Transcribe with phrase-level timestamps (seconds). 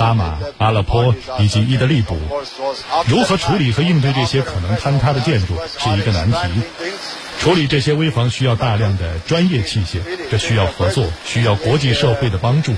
[0.00, 2.16] 哈马、阿勒颇以及伊德利卜。
[3.06, 6.62] 如何处理和应对这些可能坍塌的建筑是一个难题。
[7.38, 9.98] 处理这些危房需要大量的专业器械，
[10.30, 12.74] 这需要合作，需要国际社会的帮助。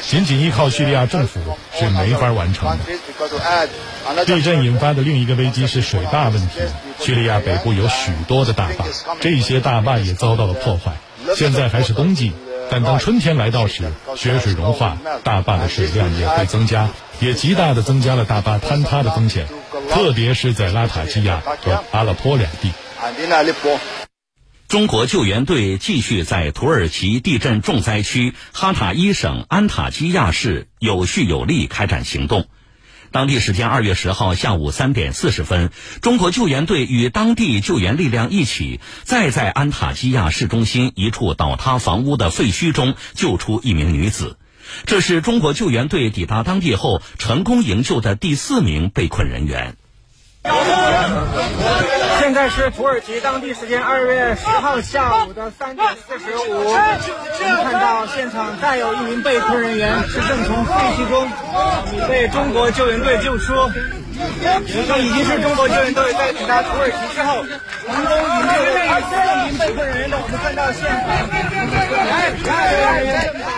[0.00, 1.40] 仅仅依靠叙利亚政府
[1.78, 4.24] 是没法完成的。
[4.24, 6.60] 地震引发的另一个危机是水坝问题。
[7.00, 8.86] 叙利亚北部有许多的大坝，
[9.20, 10.92] 这些大坝也遭到了破坏。
[11.36, 12.32] 现在还是冬季，
[12.72, 16.88] 但当春天来到时，雪水融化，大坝的水量也会增加，
[17.20, 19.46] 也极大的增加了大坝坍塌的风险，
[19.90, 22.72] 特别是在拉塔基亚和阿勒颇两地。
[24.68, 32.46] 中国救援队继续在土耳其地震重灾区哈塔伊省安塔基亚市有序有力开展行动。
[33.12, 44.38] 当地时间二月十号下午三点四十分，中国救援队与当地救援力量一起，再在安塔基亚市中心一处倒塌房屋的废墟中救出一名女子。
[44.86, 49.76] 这是中国救援队抵达当地后成功营救的第四名被困人员。
[52.22, 57.00] 现在是土耳其当地时间二月十号下午的三点四十五，我们
[57.64, 61.28] 看到现场再有一名被困人员是正从废墟中
[62.08, 63.52] 被中国救援队救出。
[64.86, 67.58] 这已经是中国救援队在抵达土耳其之后成
[68.04, 68.22] 功营
[68.54, 68.78] 救的
[69.10, 69.16] 四
[69.50, 70.16] 名被困人员的。
[70.22, 70.94] 我们看到现场。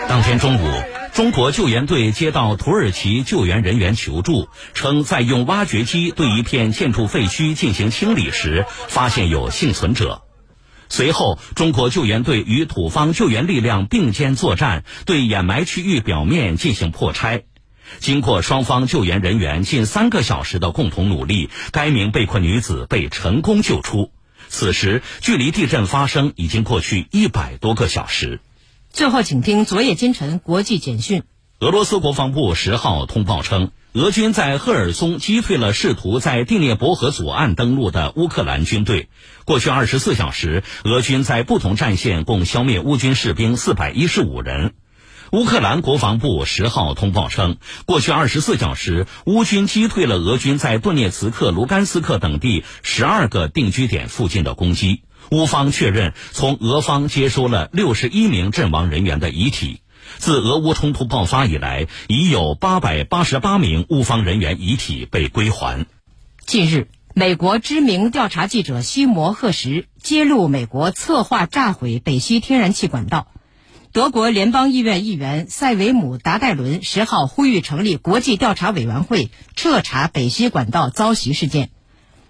[0.08, 0.93] 当天中午。
[1.14, 10.22] 中国救援队接到土耳其救援人员求助，称在用挖掘机对一片建筑废墟进行清理时，发现有幸存者。
[10.88, 17.44] 随后，中国救援队与土方救援力量并肩作战，对掩埋区域表面进行破拆。
[18.00, 24.10] 经过双方救援人员近三个小时的共同努力，该名被困女子被成功救出。
[24.48, 28.40] 此时，距离地震发生已经过去一百多个小时。
[28.94, 31.24] 最后，请听昨夜今晨国际简讯。
[31.58, 39.08] 俄罗斯国防部十号通报称，俄军在赫尔松击退了试图在第聂伯河左岸登陆的乌克兰军队。
[39.44, 44.74] 过去二十四小时，俄军在不同战线共消灭乌军士兵四百一十五人。
[45.32, 47.56] 乌克兰国防部十号通报称，
[47.86, 55.02] 过去二十四小时，乌军击退了俄军在顿涅茨克、卢甘斯克等地十二个定居点附近的攻击。
[55.34, 59.80] 乌方确认，从俄方接收了六十一名阵亡人员的遗体。
[60.18, 65.86] 自俄乌冲突爆发以来，已有八百八十八名乌方人员遗体被归还。
[66.46, 73.26] 近日，美国知名调查记者西摩赫什揭露美国策划炸毁北溪天然气管道。
[73.90, 81.70] 德国联邦议院议员塞维姆达盖伦十号呼吁成立国际调查委员会，彻查北溪管道遭袭事件。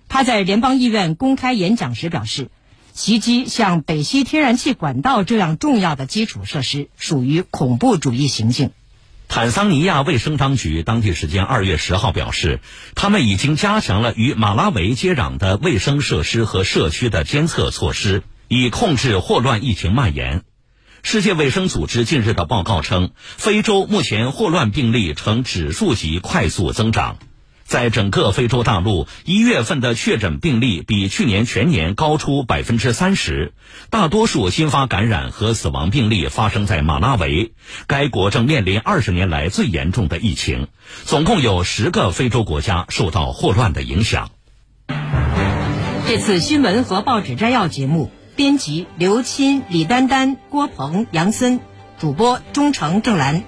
[0.09, 2.49] 他在联邦议院公开演讲时表示。
[2.95, 8.71] 袭击像北溪天然气管道这样重要的基础设施，属于恐怖主义行径。
[9.27, 12.61] 坦桑尼亚卫生当局当地时间二月十号表示，
[12.95, 20.45] 他们已经加强了与马拉维接壤的卫生设施和社区的监测措施，以控制霍乱疫情蔓延。
[21.03, 27.17] 世界卫生组织近日的报告称，非洲目前霍乱病例呈指数级快速增长。
[27.65, 33.53] 在整个非洲大陆，一月份的确诊病例比去年全年高出百分之三十。
[33.91, 37.53] 大多数新发感染和死亡病例发生在马拉维，
[37.87, 40.69] 该国正面临二十年来最严重的疫情。
[41.05, 44.31] 总共有十个非洲国家受到霍乱的影响。
[46.07, 51.61] 这次新闻和报纸摘要节目，编辑刘钦、李丹丹、郭鹏、杨森，
[51.99, 53.43] 主播钟诚、郑兰。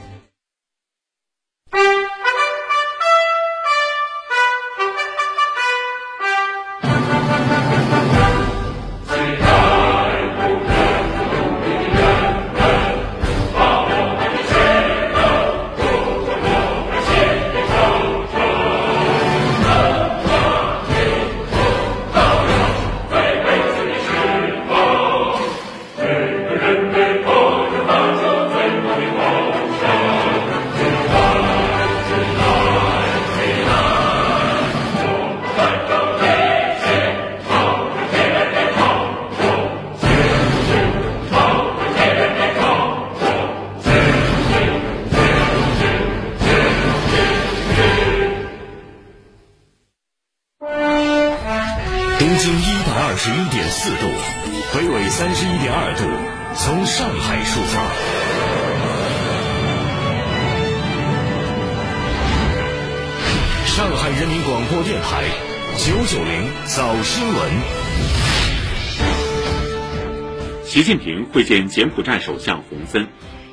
[70.86, 73.08] 近平会见柬埔寨首相洪森。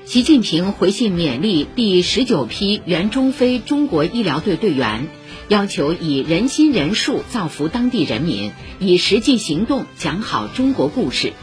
[0.06, 5.08] 习近平回信勉励第十九批援中非中国医疗队队员，
[5.48, 11.34] 要求以人心人术造福当地人民，以实际行动讲好中国故事。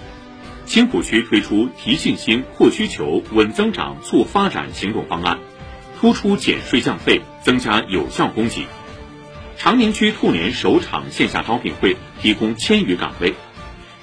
[0.64, 5.40] 青浦区推出提信心、扩需求、稳增长、促发展行动方案，
[5.98, 8.64] 突出减税降费，增加有效供给。
[9.58, 13.34] 长宁区兔年首场线下招聘会提供千余岗位，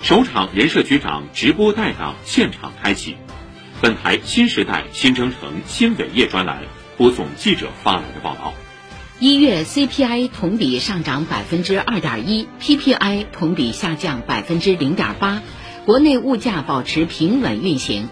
[0.01, 3.15] 首场人社局长直播带岗现场开启。
[3.81, 6.63] 本台新时代新征程新伟业专栏
[6.97, 8.53] 播送记者发来的报道：
[9.19, 15.41] 一月 CPI 同比上涨百分之二点一，PPI 同比下降百分之零点八，
[15.85, 18.07] 国内物价保持平稳运行。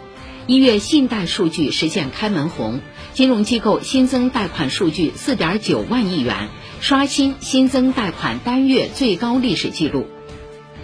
[0.47, 2.81] 一月信贷数据实现开门红，
[3.13, 6.49] 金融机构新增贷款数据四点九万亿元，
[6.81, 10.07] 刷新新增贷款单月最高历史记录。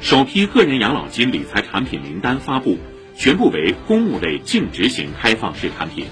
[0.02, 2.78] 首批个人养老金理财产品名单发布。
[3.14, 6.08] 全部为公募类净值型开放式产品。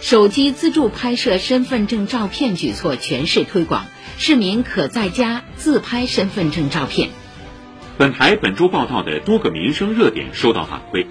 [0.00, 3.84] 手机自助拍摄身份证照片举措全市推广，
[4.16, 7.10] 市民可在家自拍身份证照片。
[7.96, 11.06] 本台本周报道的多个民生热点收到反馈，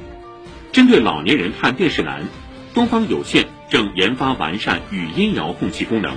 [0.74, 2.26] 针对老年人看电视难，
[2.74, 6.16] 东方有线正研发完善语音遥控器功能，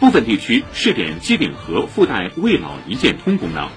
[0.00, 3.68] 部分地区试点机顶盒附带“未老一键通”功能。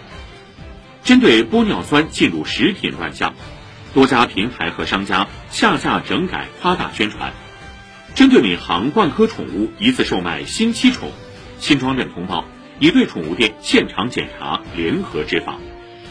[1.03, 3.33] 针对玻尿酸进入食品乱象。
[3.93, 7.33] 多家平台和商家下架整改夸大宣传，
[8.15, 11.11] 针对闵行万科宠物疑似售卖新七宠，
[11.59, 12.45] 新庄镇通报
[12.79, 15.57] 已对宠物店现场检查，联合执法。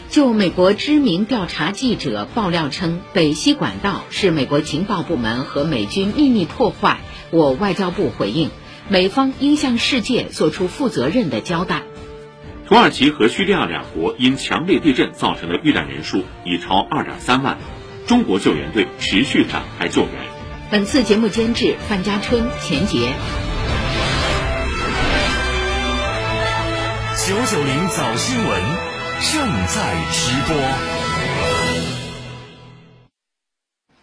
[0.09, 6.99] 就美国知名调查记者爆料称北溪管道是美国情报部门和美军秘密破坏，
[7.31, 8.51] 我外交部回应，
[8.89, 11.83] 美方应向世界做出负责任的交代。
[12.71, 17.57] 土耳其和叙利亚两国因强烈地震造成的遇难人数已超二点三万，
[18.07, 20.11] 中国救援队持续展开救援。
[20.71, 23.11] 本次节目监制范家春、钱杰。
[27.27, 28.61] 九九零早新闻
[29.19, 30.57] 正在直播。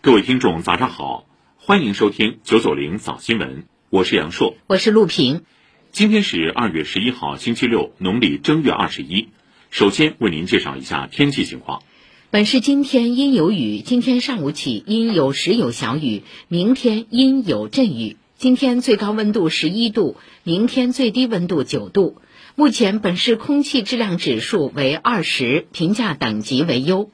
[0.02, 1.24] 各位听众，早上好，
[1.56, 5.46] 欢迎收听九九零早新闻，我是杨硕，我是陆平。
[5.90, 9.28] 今天是二月十一号，星期六，农历正月二十一。
[9.70, 11.82] 首先为您介绍一下天气情况。
[12.30, 18.16] 本市今天阴有雨，今天上午起阴有时有小雨，明天阴有阵雨。
[18.36, 22.18] 今天最高温度十一度，明天最低温度九度。
[22.54, 27.10] 目前本市空气质量指数为二十，评价等级为优。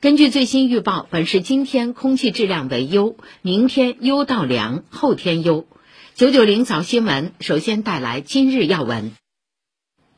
[0.00, 5.66] 根据最新预报，本市今天空气质量为优，明天优到良，后天优。
[6.16, 9.10] 九九零早新闻首先带来今日要闻。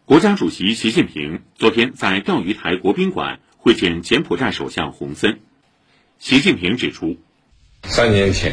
[0.04, 5.40] 国家主席习近平昨天在钓鱼台国宾馆会见柬埔寨首相洪森。
[6.18, 7.16] 习近平指出，
[7.84, 8.52] 三年前，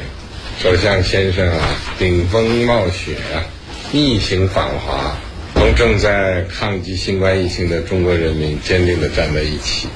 [0.57, 3.43] 首相先生啊，顶风冒雪啊，
[3.91, 5.17] 逆行访华，
[5.53, 9.89] 同正在抗击新冠疫情的中国人民坚定的站在一起。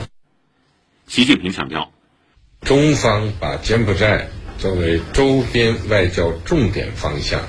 [1.08, 1.94] 习近平强调，
[2.60, 4.28] 中方把柬埔寨。
[4.58, 7.42] 作为周边外交重点方向，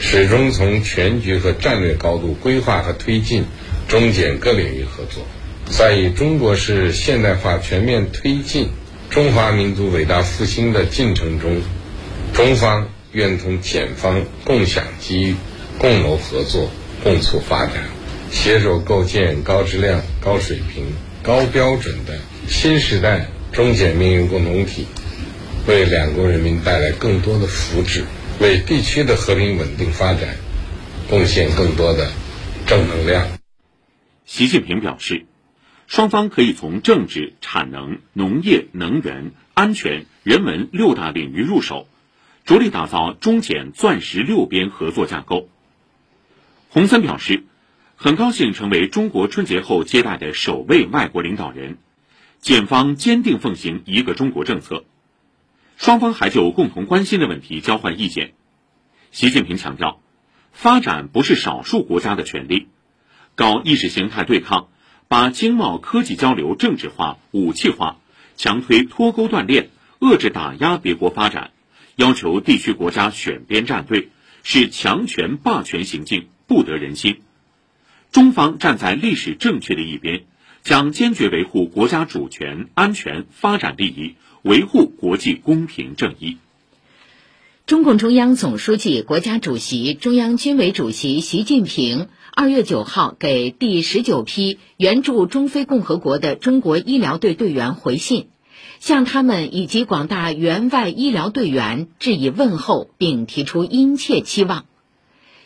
[0.00, 3.44] 始终从全局和战略高度规划和推进
[3.86, 5.24] 中柬各领域合作。
[5.70, 8.70] 在以中国式现代化全面推进
[9.10, 11.60] 中华民族伟大复兴的进程中，
[12.32, 15.34] 中方愿同柬方共享机遇，
[15.78, 16.70] 共谋合作，
[17.02, 17.84] 共促发展，
[18.30, 20.86] 携手构建高质量、高水平、
[21.22, 24.86] 高标准的新时代中柬命运共同体。
[25.68, 28.02] 为两国人民带来更多的福祉，
[28.40, 30.36] 为地区的和平稳定发展
[31.10, 32.10] 贡献更多的
[32.66, 33.28] 正能量。
[34.24, 35.26] 习近平表示，
[35.86, 41.86] 双方可以从政治、产能、农业、能源、安全、人文六大领域入手，
[42.46, 45.50] 着力打造中柬钻石六边合作架构。
[46.70, 47.44] 洪森表示，
[47.94, 51.76] 很高兴成为中国春节后接待的首位外国领导人，
[52.40, 54.86] 柬方坚定奉行一个中国政策。
[55.78, 58.32] 双方还就共同关心的问题交换意见。
[59.12, 60.00] 习近平强调，
[60.52, 62.66] 发展不是少数国家的权利，
[63.36, 64.68] 搞意识形态对抗，
[65.06, 67.98] 把经贸科技交流政治化、武器化，
[68.36, 69.70] 强推脱钩断链，
[70.00, 71.52] 遏制打压别国发展，
[71.94, 74.08] 要求地区国家选边站队，
[74.42, 77.20] 是强权霸权行径，不得人心。
[78.10, 80.24] 中方站在历史正确的一边，
[80.62, 84.16] 将坚决维护国家主权、安全、发展利益。
[84.42, 86.38] 维护国际公平正义。
[87.66, 98.28] 中共中央总书记、国家主席、中央军委主席习近平二月九号给第十九批援助中非共和国的中国医疗队队员回信。
[98.80, 104.66] 向他们以及广大援外医疗队员致以问候，并提出殷切期望。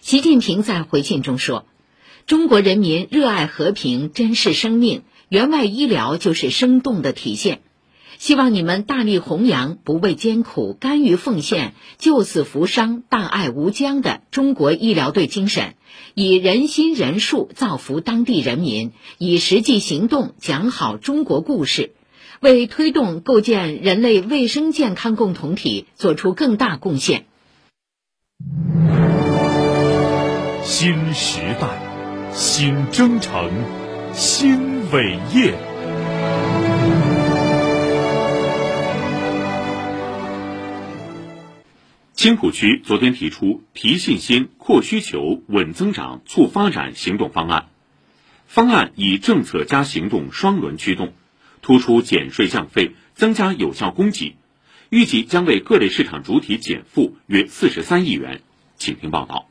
[0.03, 1.65] 习近平在回信中说
[2.27, 7.63] ：“中国人民热爱和平，珍视生命，援外医疗就是生动的体现。
[8.23, 15.75] 希望你们大力弘扬不畏艰苦、甘于奉献、救死扶伤、大爱无疆的中国医疗队精神，
[16.15, 21.95] 以人心人术造福当地人民，以实际行动讲好中国故事。”
[22.39, 27.27] 为推动构建人类卫生健康共同体做出更大贡献。
[30.63, 33.51] 新时代，新征程，
[34.15, 35.59] 新伟业。
[42.23, 47.67] 青浦区昨天提出提信心、扩需求、稳增长、促发展行动方案，
[48.47, 51.15] 方案以政策加行动双轮驱动。
[51.63, 54.37] 突出减税降费，增加有效供给，
[54.89, 58.41] 预计将为各类市场主体减负约四十三亿元。
[58.77, 59.49] 请听报道。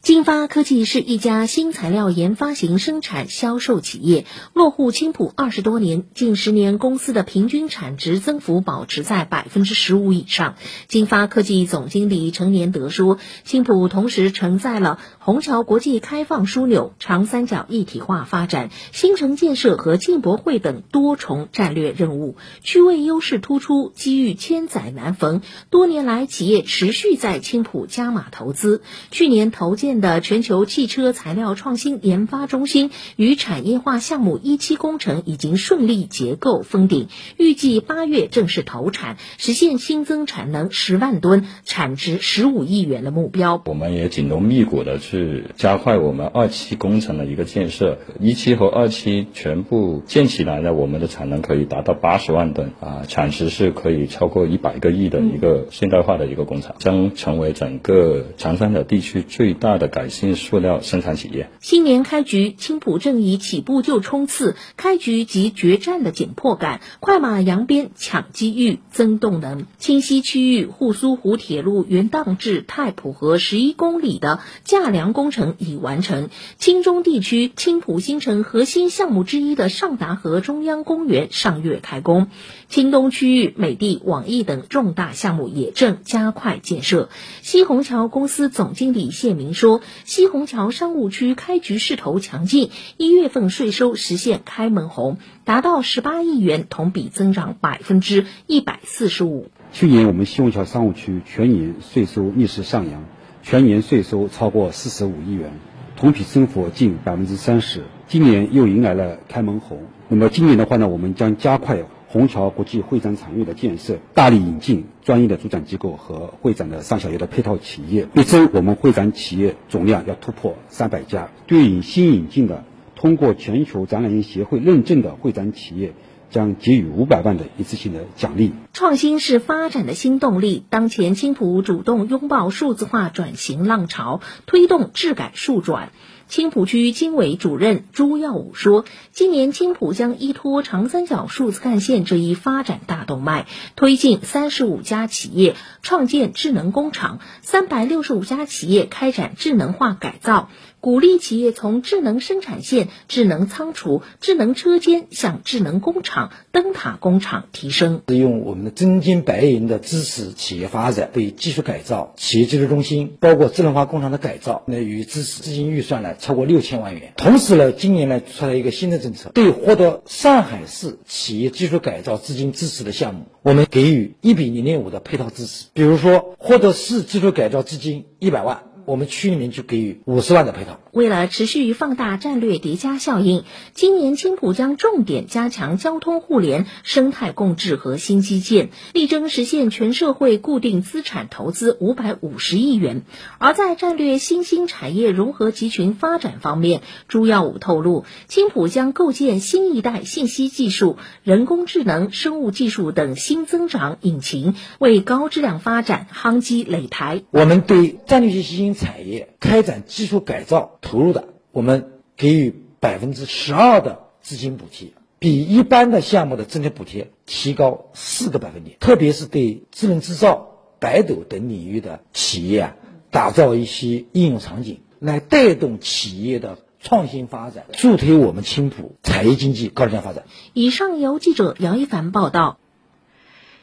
[0.00, 10.54] 金发科技是一家新材料研发型生产销售企业，落户青浦二十多年，近十年公司的平均产值增幅保持在百分之十五以上。
[10.86, 25.42] 金发科技总经理陈年德说：“青浦同时承载了虹桥国际开放枢纽、长三角一体化发展、新城建设和进博会等多重战略任务，区位优势突出，机遇千载难逢。
[25.70, 43.62] 多年来，企业持续在青浦加码投资，去年投建。”的全球汽车材料创新研发中心与产业化项目一期工程已经顺利结构封顶，预计八月正式投产，实现新增产能十万吨、产值十五亿元的目标。
[43.64, 59.77] 我们也紧锣密鼓的去加快我们二期工程的一个建设，一期和二期全部建起来呢，我们的产能可以达到八十万吨啊，产值是可以超过一百个亿的一个现代化的一个工厂，将成为整个长三角地区最大。
[59.78, 69.64] 的改性塑料生产企业，新年开局，青浦正以起步就冲刺，开局即决战的紧迫感，快马扬鞭抢机遇增动能。
[69.78, 82.26] 清溪区域沪苏湖铁路原荡至太浦河十一公里的架梁工程已完成，青中地区青浦新城核心项目之一的上达河中央公园上月开工，
[82.68, 87.08] 青东区域美的网易等重大项目也正加快建设。
[87.42, 89.67] 西虹桥公司总经理谢明说。
[89.68, 99.50] 说西虹桥商务区开局势头强劲，一月份税收实现开门红，达到十八亿元，同比增长百分之一百四十五。
[99.70, 103.04] 去年我们西虹桥商务区全年税收逆势上扬，
[103.42, 105.52] 全年税收超过四十五亿元，
[105.98, 107.84] 同比增幅近百分之三十。
[108.06, 111.84] 今年又迎来了开门红，那么今年的话呢，我们将加快。
[112.10, 121.28] 虹桥国际会展场域的建设，大力引进专业的主展机构和会展的上下游的配套企业，力争我们会展企业总量要突破三百家。
[121.46, 122.64] 对于新引进的
[122.96, 125.92] 通过全球展览业协会认证的会展企业，
[126.30, 128.52] 将给予五百万的一次性的奖励。
[128.72, 130.64] 创新是发展的新动力。
[130.70, 135.92] 当前青浦主动拥抱数字化转型浪潮，推动质改数转。
[136.28, 158.02] 青浦区经委主任朱耀武说：“今年青浦将依托长三角数字干线这一发展大动脉，推进三十五家企业创建智能工厂，三百六十五家企业开展智能化改造。”鼓励企业从智能生产线、智能仓储、智能车间向智能工厂、灯塔工厂提升。
[158.06, 167.12] 利用我们的真金白银的支持企业发展，对技术改造、企业技术中心，包括智能化工厂的改造，那与支持资金预算呢超过六千万元。
[167.16, 175.66] 同时呢，今年呢出台一个新的政策，对获得上海市企业技术改造资金支持的项目，我们给予一比零点五的配套支持。
[175.72, 178.62] 比如说，获得市技术改造资金一百万。
[178.88, 180.80] 我们区里面就给予五十万的配套。
[180.92, 193.02] 为了持续放大战略叠加效应，今年青浦将重点加强交通互联、生态共治和新基建，力争实现全社会固定资产投资五百五十亿元。
[193.36, 207.22] 而在战略新兴产业融合集群发展方面，朱耀武透露，青浦将构建新一代信息技术、人工智能、生物技术等新增长引擎，为高质量发展夯基垒台。
[207.30, 218.76] 我们对战略性新兴产业开展技术改造投入的，我们给予百分之十二的资金补贴，比一般的项目的政策补贴提高四个百分点。
[218.78, 222.76] 特别是对智能制造、百斗等领域的企业啊，
[223.10, 230.24] 打造一些应用场景，来带动企业的创新发展，助推我们青浦产业经济高质量发展。
[230.52, 232.58] 以上由记者杨一凡报道。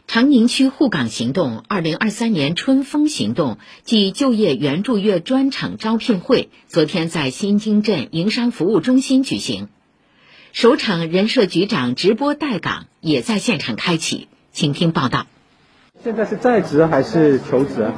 [0.07, 9.67] 长宁区护岗行动二零二三年春风行动暨就业援助月专场招聘会昨天在新津镇营商服务中心举行，
[10.53, 15.25] 首场人社局长直播带岗也在现场开启，请听报道。
[16.03, 17.91] 现在是在职还是求职？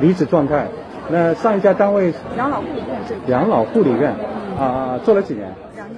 [0.00, 0.68] 离职状态。
[1.10, 2.14] 那上一家单位？
[2.38, 3.20] 养老护理院。
[3.28, 4.14] 养老护理院，
[4.58, 5.52] 啊，做了几年？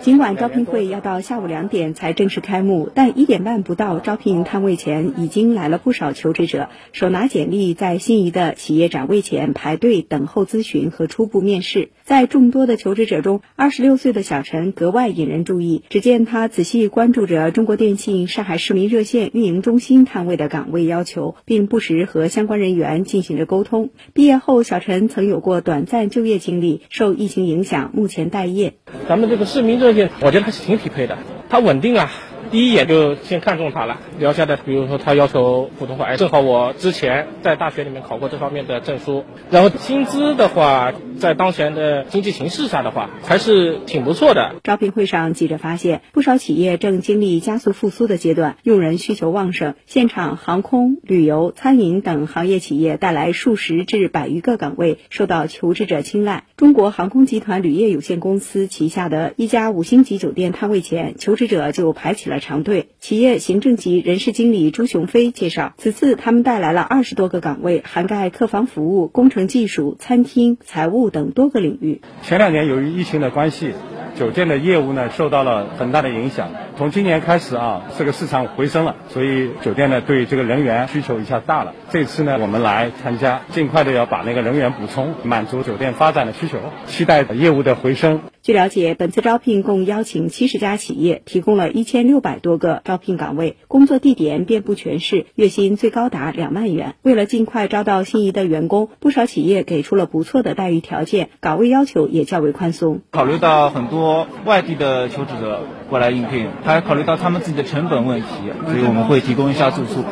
[0.05, 11.89] 尽管招聘会要到下午两点才正式开幕，但一点半不到，招聘摊位前已经来了不少求职者，手拿简历在心仪的企业展位前排队等候咨询和初步面试。
[12.05, 15.83] 在众多的求职者中，二十六岁的小陈格外引人注意。
[15.89, 23.89] 只见他仔细关注着中国电信上海市民热线运营中心摊位的岗位要求，并不时和相关人员进行着沟通。
[24.13, 28.75] 毕业后，小陈曾有过短暂就业经历，受疫情影响，目前待业。
[29.09, 31.17] 咱们这个市民热线，我觉得还是挺匹配的，
[31.49, 32.13] 它稳定啊。
[32.55, 44.55] 第一眼就先看中他了，聊下的，比如说他要求普通话，哎，正好我之前在大学里面考过这方面的证书，然后薪资的话，在当前的经济形势下的话，还是挺不错的。
[44.63, 48.19] 招聘会上，记者发现，不少企业正经历加速复苏的。
[48.19, 49.75] 阶段，用人需求旺盛。
[49.87, 56.45] 现场航空、旅游、餐饮等行业企业带来数十至百余个岗位，受到求职者青睐。
[56.57, 62.39] 中国航空集团旅业有限公司旗下的一家五星级酒店摊位前，求职者就排起了。
[62.45, 72.03] 长队企业行政级人事经理朱雄飞介绍，此次他们带来了二十多个岗位，涵盖客房服务、工程技术、餐厅、财务等多个领域。
[72.21, 73.73] 前两年由于疫情的关系，
[74.15, 76.51] 酒店的业务呢受到了很大的影响。
[76.77, 81.73] 从今年开始啊，这个市场回升了，所以酒店呢对这个人员需求一下大了。
[81.89, 88.21] 这次呢，我们来参加，尽快的要把那个人员补充，满足酒店发展的需求，期待业务的回升。
[88.45, 96.95] 据了解，本次招聘共邀请七十家企业，提供了一千六百多个招聘岗位，工作地点遍布全市，月薪最高达两万元。
[97.01, 103.01] 为了尽快招到心仪的员工，不少企业给出了不错的待遇条件，岗位要求也较为宽松。
[103.13, 108.27] 考虑到很多外地的求职者过来应聘，还考虑到他们自己的成本问题，
[108.67, 110.05] 所以我们会提供一下住宿，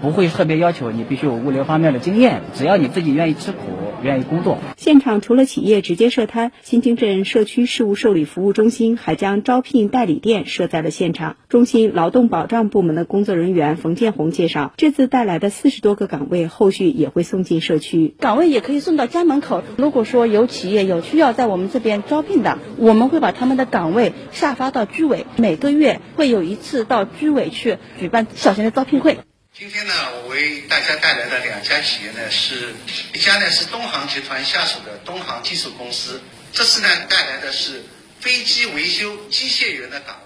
[0.00, 3.58] 不会特别要求你必须有物流方面的经验，只要你自己愿意吃苦。
[4.02, 4.58] 愿意工作。
[4.76, 11.36] 现场除了企业直接设摊，新津镇社区事务受理服务中心还将招聘代理店设在了现场。
[11.48, 18.14] 中心劳动保障部门的工作人员冯建红介绍，这次带来的四十多个岗位，后续也会送进社区。
[18.20, 19.64] 岗位也可以送到家门口。
[19.78, 29.16] 如果说有企业有需要在我们这边招聘的，我们会把他们的岗位下发到居委，每个月会有一次到居委去举办小型的招聘会。
[29.58, 32.74] 今天呢，我为大家带来的两家企业呢，是
[33.14, 36.20] 一家呢是东航集团下属的东航技术公司，
[36.52, 37.82] 这次呢带来的是
[38.20, 40.20] 飞机维修机械员的岗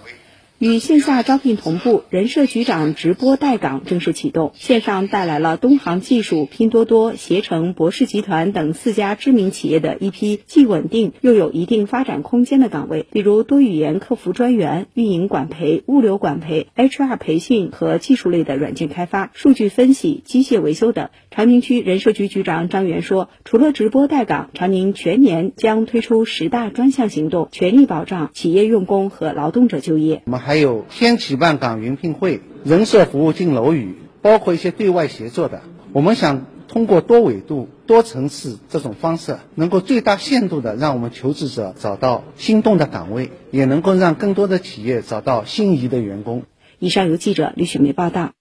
[0.61, 4.51] 与线下招聘同步，人社局长直播带岗正式启动。
[4.53, 21.09] 线上带来了东航技术、拼多多、携程、博世集团等四家知名企业的一批既稳定又有一定发展空间的岗位，比如多语言客服专员、运营管培、物流管培、HR 培训和技术类的软件开发、数据分析、机械维修等。
[21.33, 30.23] 长宁区人社局局长张元说，除了直播带岗，长宁全年将推出十大专项行动，全力保障企业用工和劳动者就业。
[30.25, 35.61] 我们还有先企办岗云聘会、人社服务进楼宇，包括一些对外协作的。
[35.93, 46.43] 我们想通过多维度、多层次这种方式，能够最大限度的让我们求职者找到心动的岗位，也能够让更多的企业找到心仪的员工。
[46.77, 48.33] 以上由记者李雪梅报道。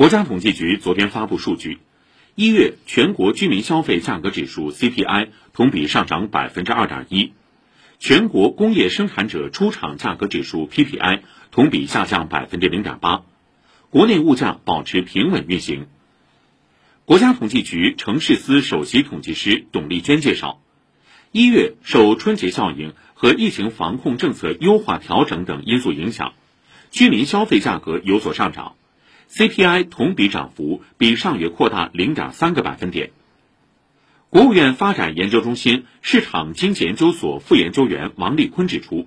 [0.00, 1.78] 国家统计局昨天发布数据，
[2.34, 7.34] 一月全国居民消费价格指数 CPI 同比上涨百分之二点一，
[7.98, 13.24] 全国工业生产者出厂价格指数 PPI 同比下降百分之零点八，
[13.90, 15.86] 国内物价保持平稳运行。
[17.04, 20.62] 国家统计局城市司首席统计师董丽娟介绍，
[21.30, 26.32] 一月受春节效应和疫情防控政策优化调整等因素影响，
[26.90, 28.76] 居民消费价格有所上涨。
[29.32, 33.12] CPI 同比涨幅比上月扩大零点三个百分点。
[34.28, 39.06] 国务院发展研究中心市场经济研究所副研究员王立坤指出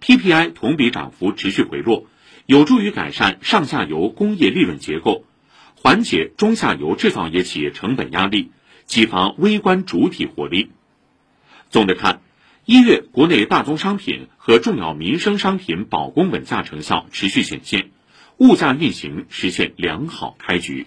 [0.00, 2.06] ，PPI 同比涨幅持续回落，
[2.46, 5.24] 有助于改善上下游工业利润结构，
[5.74, 8.52] 缓解中下游制造业企业成本压力，
[8.86, 10.70] 激发微观主体活力。
[11.70, 12.22] 总的看，
[12.64, 17.90] 一月国内大宗商品和重要民生商品保供稳价成效持续显现。
[18.40, 20.86] 物价运行实现良好开局。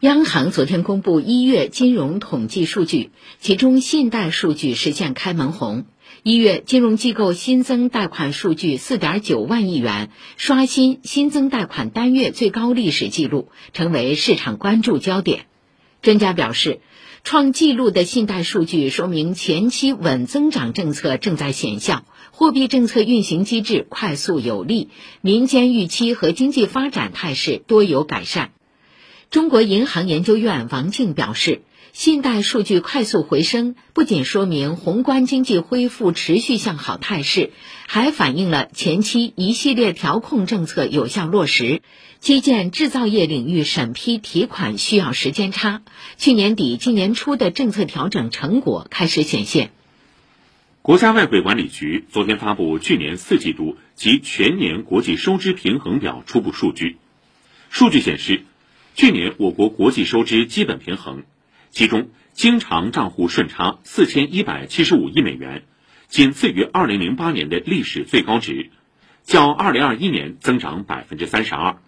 [0.00, 5.86] 央行昨天公布一月金融统计数据，其中信贷数据实现开门红。
[6.22, 15.46] 一月，金融机构新增贷款数据四点九万亿元，刷新新增贷款单月最高历史记录，成为市场关注焦点。
[16.02, 16.80] 专家表示，
[17.22, 22.04] 创纪录的信贷数据说明前期稳增长政策正在显效，
[22.36, 24.88] 货币政策运行机制快速有力，
[25.20, 28.50] 民间预期和经济发展态势多有改善。
[29.30, 31.62] 中国银行研究院王静表示。
[31.92, 37.52] 信贷数据快速回升，不仅说明宏观经济恢复持续向好态势，
[37.86, 41.82] 还反映了前期一系列调控政策有效落实。
[42.18, 45.82] 基建制造业领域审批提款需要时间差，
[46.16, 49.70] 去年底今年初的政策调整成果开始显现。
[50.86, 56.98] 国家外汇管理局昨天发布去年四季度及全年国际收支平衡表初步数据，
[57.70, 58.42] 数据显示，
[58.94, 61.22] 去年我国国际收支基本平衡。
[61.70, 65.62] 其中，经常账户顺差四千一百七十五亿美元，
[66.08, 68.68] 仅次于二零零八年的历史最高值，
[69.22, 71.78] 较二零二一年增长百分之三十二。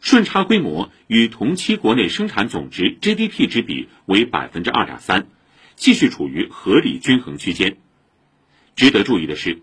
[0.00, 5.28] 顺差规模与同期国内生产总值 GDP 之比为百分之二点三，
[5.76, 7.76] 继续处于合理均衡区间。
[8.76, 9.62] 值得注意的是，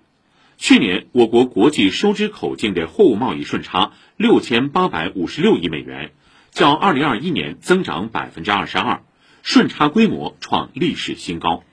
[0.58, 6.12] 去年我国国际收支口径的货物贸易顺差六千八百五十六亿美元，
[6.52, 9.02] 较二零二一年增长百分之二十二。
[9.44, 11.64] 顺差规模创历史新高。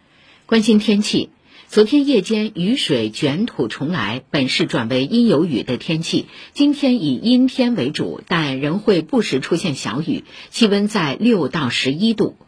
[0.46, 1.28] 关心天气，
[1.66, 6.24] 昨天夜间雨水卷土重来，本市转为阴有雨的天气。
[6.54, 12.38] 今天以阴天为主，但仍会不时出现小雨，气温在六到十一度。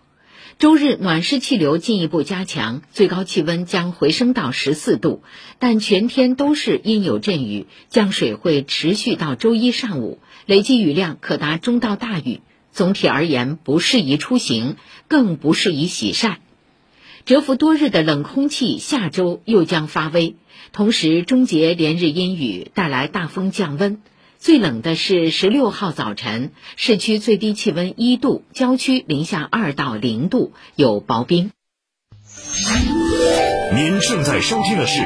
[0.60, 5.22] 周日暖湿气流进一步加强，最高气温将回升到十四度，
[5.58, 12.42] 但全天都是阴有阵雨，降水会持续到周一上午，累计雨量可达中到大雨。
[12.72, 14.76] 总体而言，不适宜出行，
[15.08, 16.40] 更不适宜洗晒。
[17.24, 20.36] 蛰伏多日的冷空气下周又将发威，
[20.72, 24.02] 同时终结连日阴雨，带来大风降温。
[24.40, 31.50] 最冷的是十六号早晨，市区最低气温一度，郊区零下二到零度，有薄冰。
[33.74, 35.02] 您正在收听的是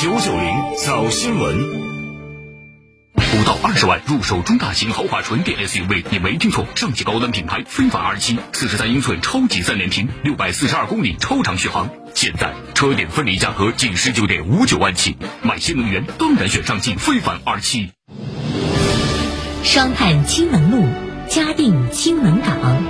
[0.00, 1.84] 九九零早新闻。
[3.16, 11.90] 五到二十万入手中大型豪华纯电 SUV，你没听错，上汽高端品牌非凡 R 七，四十三英寸超级三连屏，六百四十二公里超长续航。
[12.14, 17.90] 现在车店分离价格仅十九点五九万起，买新能源当然选上汽非凡 R 七。
[19.66, 20.84] 双碳氢能路，
[21.26, 22.84] 嘉定氢能港。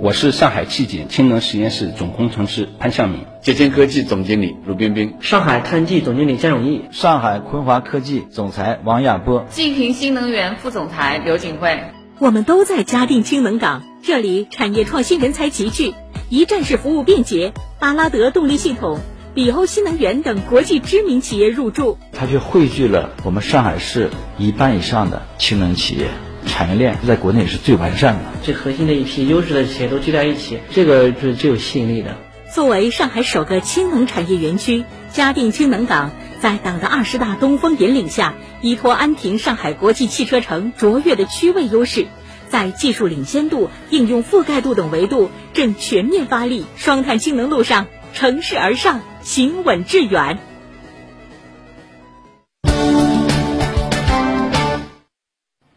[0.00, 11.78] 我是上海气检氢能实验室总工程师潘向明，捷天科技总经理卢冰冰，上海碳技总经理江永义，上海昆华科技总裁王亚波，晋平新能源副总裁刘景慧。
[12.18, 15.92] 我们都在嘉定氢能港，这里产业创新人才集聚，
[16.30, 19.00] 一站式服务便捷，巴拉德动力系统、
[19.34, 26.06] 比欧新能源等国际知名企业入驻，它却汇聚了我们上海市一半以上的氢能企业。
[26.46, 32.16] 产业链在国内是最完善的，最核心的一批优质的企业都聚在一起，这个是最有吸引力的。
[32.54, 42.06] 作为上海首个氢能产业园区，嘉定氢能港在党的二十大东风引领下，依托安亭上海国际汽车城卓越的区位优势，
[42.48, 50.38] 在技术领先度、应用覆盖度等维度正全面发力双碳氢能路上，乘势而上，行稳致远。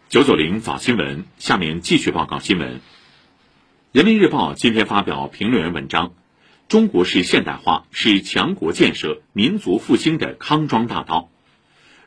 [0.08, 2.80] 九九零早新闻，下面继续报告新闻。
[3.92, 6.14] 人民日报今天发表评论员文章：
[6.68, 11.32] 中国式现代化是强国建设、民族复兴的康庄大道。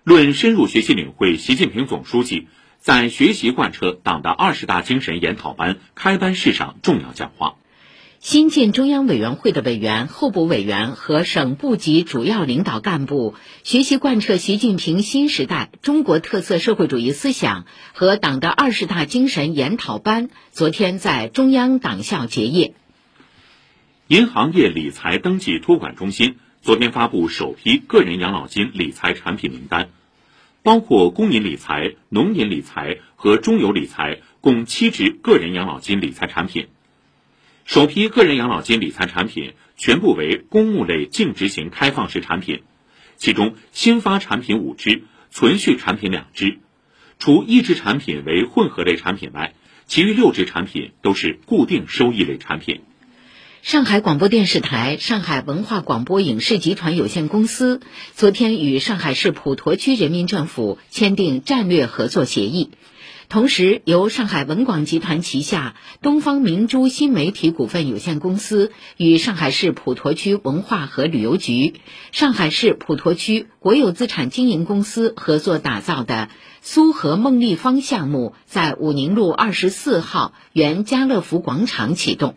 [0.04, 2.46] 论深入学习领会习近平总书记
[2.78, 7.56] 在学习贯彻党的二十大精神研讨班开班式上重要讲话。
[8.20, 22.74] 新建中央委员会的委员、候补委员和省部级主要领导干部学习贯彻习近平新时代中国特色社会主义思想和党的二十大精神研讨班昨天在中央党校结业。
[24.09, 29.88] 银行业理财登记托管中心昨天发布首批个人养老金理财产品名单，
[30.62, 36.66] 包括公银理财、农银理财和中邮理财共七只个人养老金理财产品。
[37.72, 42.62] 首批个人养老金理财产品全部为公募类净值型开放式产品，
[43.16, 46.59] 其中新发产品五只，存续产品两只，
[47.20, 49.54] 除一只产品为混合类产品外，
[49.87, 52.80] 其余六只产品都是固定收益类产品。
[53.62, 57.80] 上海广播电视台、上海文化广播影视集团有限公司
[58.16, 62.70] 昨天与上海市普陀区人民政府签订战略合作协议。
[63.30, 71.74] 同时，由上海文广集团旗下东方明珠新媒体股份有限公司与上海市普陀区文化和旅游局、
[72.10, 76.28] 上海市普陀区国有资产经营公司合作打造的
[76.60, 82.34] 苏荷梦立方项目，在武宁路二十四号原家乐福广场启动。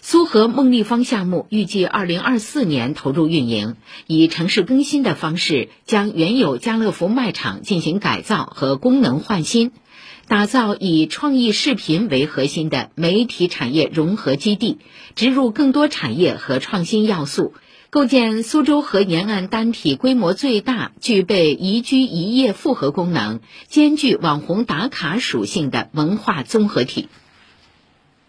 [0.00, 3.76] 苏荷梦立方项目预计二零二四年投入运营，
[4.08, 9.70] 以城市更新的方式，将原有家乐福卖场进行改造和功能换新。
[10.32, 14.78] 打造以创意视频为核心的媒体产业融合基地，
[15.14, 17.52] 植入更多产业和创新要素，
[17.90, 27.10] 构建苏州河沿岸单体规模最大、具备宜居宜业复合功能、兼具网红打卡属性的文化综合体。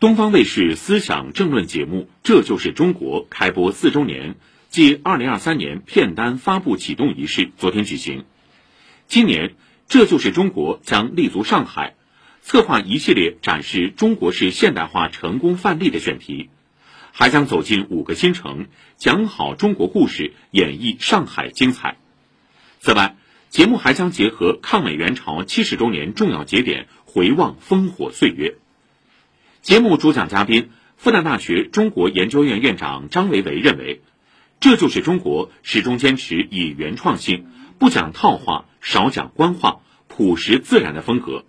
[0.01, 4.35] 东方卫视思想政论节目《这就是中国》开播四周年
[4.69, 8.25] 暨二零二三年片单发布启动仪式昨天举行。
[9.07, 9.55] 今年。
[9.93, 11.93] 这就是中国将立足上海，
[12.41, 16.49] 策划一系列展示中国式现代化成功范例的选题，
[17.11, 18.65] 还将走进五个新城，
[18.97, 21.97] 讲好中国故事，演绎上海精彩。
[22.79, 23.15] 此外，
[23.51, 28.55] 节目还将结合抗美援朝七十周年重要节点，回望烽火岁月。
[29.61, 34.01] 节目主讲嘉宾，复旦大学中国研究院院长张维维认为，
[34.59, 37.45] 这就是中国始终坚持以原创性，
[37.83, 38.63] 不讲套话。
[38.79, 41.43] 少讲官话，朴实自然的风格，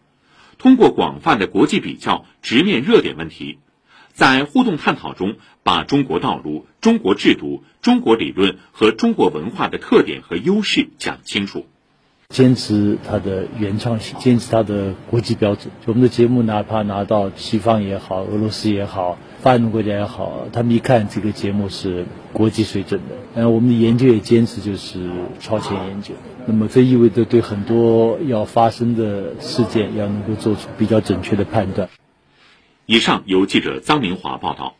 [0.58, 3.60] 通过广泛的国际比较，直面热点问题，
[4.12, 11.68] 在互动探讨中，把中国道路、中国制度、中国理论和中国文化的特点和优势讲清楚。
[12.34, 15.72] 坚持它的原创性，坚持它的国际标准。
[15.86, 23.14] 我们的节目哪怕拿到西方也好，俄罗斯也好，发展中国家也好，他们一看这个节目是国际水准的。
[23.40, 26.12] 呃，我们的研究也坚持就是超前研究。
[26.46, 31.88] 那么这意味着对很多要发生的事件要能够做出比较准确的判断。
[32.86, 34.74] 以上由记者臧明华报道。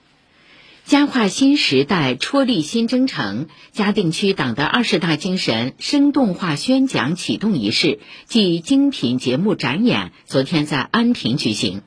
[0.86, 11.80] 佳话新时代，踔厉新征程，嘉定区党的二十大精神生动化宣讲启动仪式暨精品节目展演昨天在安亭举行。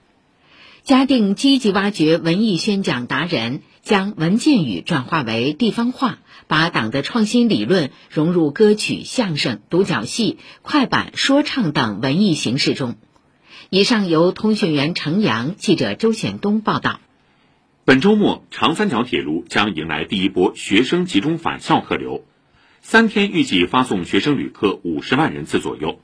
[0.81, 6.17] 嘉定积极挖掘文艺宣讲达人，将文件语转化为地方话。
[6.47, 12.95] 把党的创新理论融入歌曲、相声、独角戏、快板、说唱等文艺形式中。
[13.69, 16.99] 以上由通讯员程阳、记者周显东报道。
[17.87, 22.25] 本周末，长三角铁路将迎来第一波学生集中返校客流，
[22.81, 26.01] 三天预计发送学生旅客五十万人次左右。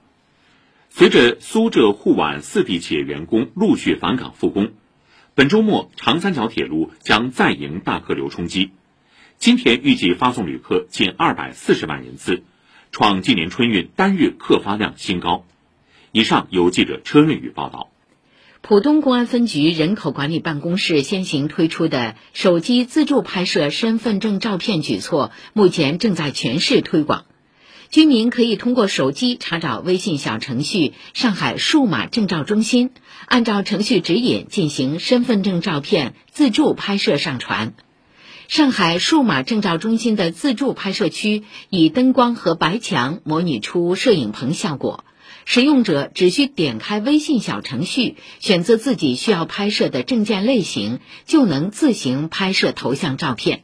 [0.89, 4.71] 随着苏浙沪皖四地企业员工陆续返岗复工，
[5.35, 8.71] 本周末长三角铁路将再迎大客流冲击。
[9.37, 12.43] 今天预计发送旅客近二百四十万人次，
[12.93, 15.45] 创今年春运单日客发量新高。
[16.13, 17.89] 以上由记者车润宇报道。
[18.65, 27.25] 浦东公安分局人口管理办公室先行推出的手机自助拍摄身份证照片举措，目前正在全市推广。
[27.89, 32.91] 居民可以通过手机查找微信小程序“上海数码证照中心”，
[33.27, 37.73] 按照程序指引进行身份证照片自助拍摄上传。
[38.47, 45.03] 上海数码证照中心的自助拍摄区以灯光和白墙模拟出摄影棚效果，
[45.45, 53.63] 使用者只需点开微信小程序，选择自己需要拍摄的证件类型，就能自行拍摄头像照片。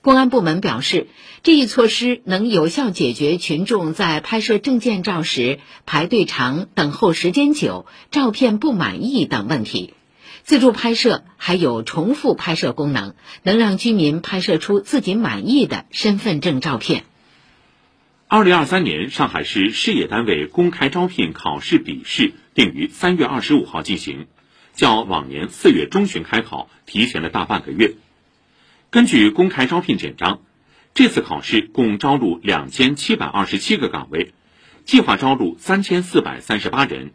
[0.00, 1.06] 公安部门表示，
[1.44, 9.94] 这一措施能有效解决群众在拍摄证件照时排队长、等候时间久、照片不满意等问题。
[10.42, 17.04] 自助拍摄还有重复拍摄功能，能让居民拍摄出自己满意的身份证照片。
[18.34, 24.26] 二零二三年上海市事业单位公开招聘考试笔试定于三月二十五号进行，
[24.72, 27.92] 较往年四月中旬开考提前了大半个月。
[28.88, 30.40] 根据公开招聘简章，
[30.94, 34.32] 这次考试共招录两千七百二十七个岗位，
[34.86, 37.12] 计划招录三千四百三十八人。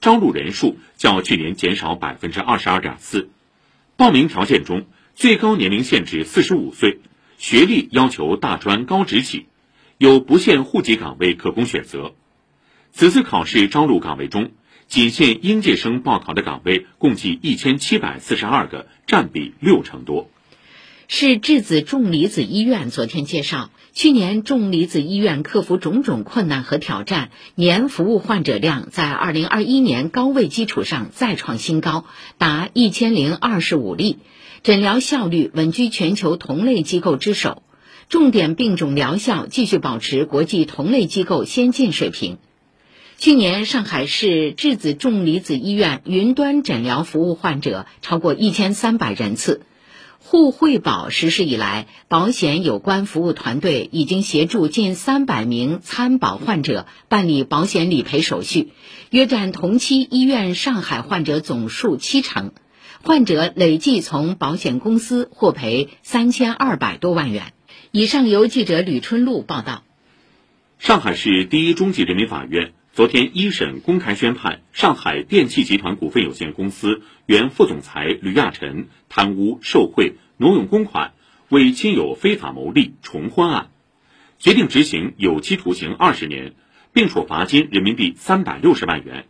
[0.00, 3.28] 招录人数较去年减少百分之二十二点四，
[3.96, 7.00] 报名条件中最高年龄限制四十五岁，
[7.38, 9.46] 学历要求大专高职起，
[10.00, 12.14] 有不限户籍岗位可供选择。
[12.90, 14.52] 此次考试招录岗位中，
[14.88, 20.30] 仅限应届生报考的岗位共计一千七百四十二个，占比六成多。
[21.06, 23.68] 市质子重离子医院昨天介绍。
[23.92, 32.06] 去年重离子医院克服种种困难和挑战，年服务患者量在二零二一年高位基础上再创新高，
[32.38, 34.16] 达一千零二十五例，
[34.62, 37.62] 诊疗效率稳居全球同类机构之首，
[38.10, 42.38] 重点病种疗效继续保持国际同类机构先进水平。
[43.18, 49.62] 去年，上海市质子重离子医院云端诊疗服务患者超过一千三百人次。
[50.18, 58.72] 互惠保实施以来，保险有关服务团队已经协助近三百名参保患者办理保险理赔手续，
[59.10, 62.50] 约占同期医院上海患者总数七成。
[63.02, 67.52] 患者累计从保险公司获赔三千二百多万元。
[67.90, 69.84] 以上由记者吕春露报道。
[70.78, 81.12] 上海市第一中级人民法院昨天一审公开宣判上海电气集团股份有限公司原副总裁吕亚晨贪污受贿、挪用公款、
[81.48, 83.70] 为亲友非法牟利重婚案，
[84.38, 86.54] 决定执行有期徒刑二十年，
[86.92, 89.26] 并处罚金人民币三百六十万元。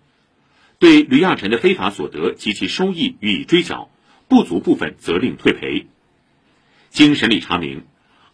[0.78, 3.90] 对吕亚晨的非法所得及其收益予以追缴，
[4.28, 5.86] 不足部分责令退赔。
[6.88, 7.84] 经审理查明，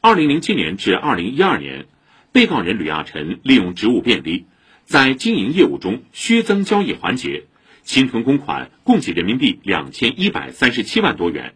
[0.00, 1.86] 二零零七年至二零一二年，
[2.30, 4.46] 被告人吕亚晨利用职务便利，
[4.84, 7.44] 在经营业务中虚增交易环节，
[7.82, 11.54] 侵吞公款共计人民币两千一百三十七万多元。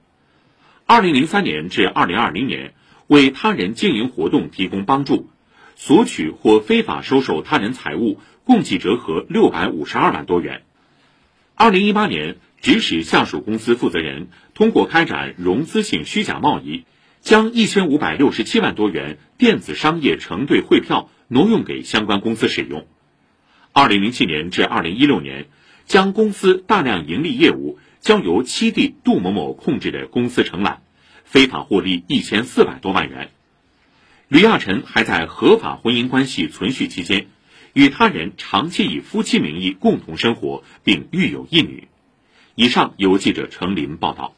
[0.87, 2.75] 二零零三年至二零二零年，
[3.07, 5.31] 为他人经营活动提供帮助，
[5.77, 10.63] 索取或非法收受他人财物，共计折合六百五十二万多元。
[11.55, 16.85] 二零一八年，指使下属公司负责人通过开展融资性虚假贸易，
[17.21, 22.87] 将一千五百六十七万多元电子商业承兑汇票挪用给相关公司使用。
[23.73, 25.47] 二零零七年至二零一六年，
[25.87, 30.83] 将公司大量盈利业务交由七弟杜某某控制的公司承揽，
[31.25, 33.31] 非法获利一千四百多万元。
[34.29, 37.27] 吕亚晨还在合法婚姻关系存续期间。
[37.73, 41.87] 与他人长期以夫妻名义共同生活，并育有一女。
[42.57, 44.35] 以上由记者程林报道。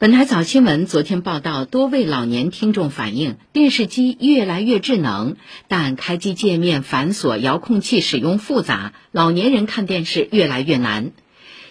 [0.00, 5.36] 本台早新闻昨天报道，多位老年听众反映，电视机越来越智能，
[5.68, 11.10] 但开机界面繁琐，遥控器使用复杂，老年人看电视越来越难。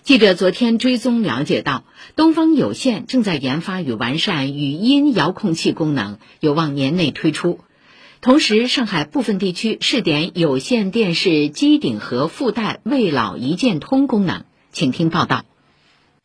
[0.04, 7.62] 记者昨天追踪了解到，东方有线正在研发与完善语音遥控器功能，有望年内推出。
[8.22, 15.46] 同时，上海部分地区试点有线电视机顶盒附带未老一键通功能，请听报道。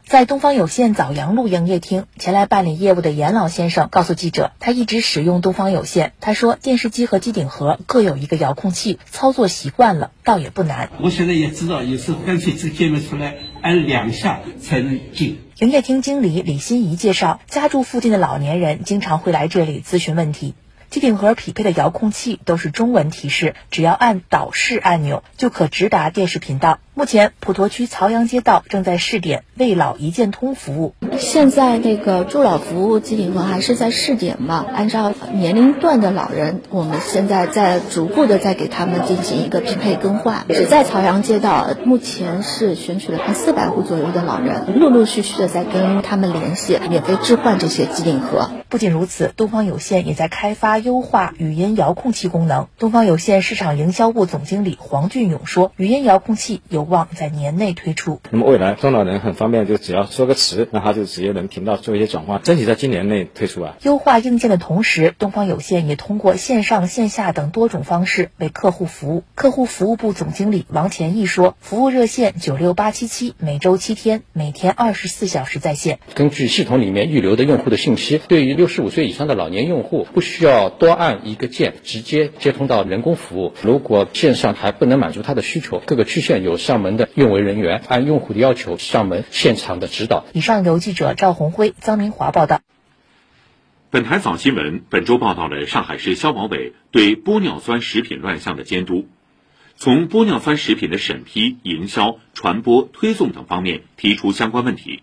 [0.07, 6.13] 在东方有线枣阳路营业厅前来办理业务的严老先生告诉记者，他一直使用东方有线。
[6.21, 10.91] 他说，电视机和机顶盒各有一个遥控器，操作习惯了，倒也不难。
[11.01, 15.41] 我现在也知道，有时候干脆这个界面出来按两下才能进。
[15.59, 20.55] 营业厅经理李欣怡介绍，家住附近的老年人经常会来这里咨询问题。
[20.91, 26.79] 机顶盒匹配的遥控器都是中文提示，只要按导视按钮就可直达电视频道。
[26.97, 30.95] 目前，普陀区曹杨街道正在试点未老一键通服务。
[31.19, 34.65] 现在那个助老服务机顶盒还是在试点嘛？
[34.73, 40.45] 按照年龄段的老人，我们现在在逐步的在给他们进行一个匹配更换。
[40.49, 48.53] 只在曹杨街道，目前是选取了四百户左右的老人，陆陆续续的在跟他们联系，免费置换这些机顶盒。
[48.69, 52.69] 不仅如此，东方有线也在开发优化语音遥控器功能。
[52.79, 58.21] 东方有线市场营销部总经理黄俊勇说：“语音遥控器有。”望在年内推出。
[58.31, 63.77] 那么未来中老人很方便，就只要说个词，那他就直接能听到，做一些转换，争取在今年内推出啊。
[63.83, 69.25] 优化硬件的同时，东方有线也通过线上线下等多种方式为客户服务。
[69.35, 75.99] 客户服务部总经理王前义说：“服务热线九六八七七，每周七天，每天二十四小时在线。
[76.15, 83.53] 根据系统里面预留的用户的信息，对于六十五岁以上的老年用户，不需要多按一个键，直接接通到人工服务。
[83.63, 86.74] 如果线上还不能满足他的需求，各个区县有上。
[86.81, 90.25] 门的运维人员按用户的要求上门现场的指导。
[90.33, 92.61] 以上由记者赵红辉、张明华报道。
[93.91, 99.07] 本台早新闻本周报道了上海市消保委对玻尿酸食品乱象的监督，
[99.77, 105.03] 从玻尿酸食品的审批、营销、传播、推送等方面提出相关问题。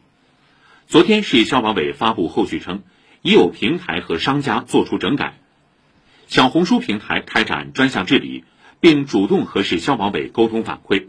[0.87, 2.83] 昨天市消保委发布后续称，
[3.21, 5.35] 已有平台和商家做出整改，
[6.27, 8.43] 小红书平台开展专项治理，
[8.81, 11.07] 并主动和市消保委沟通反馈。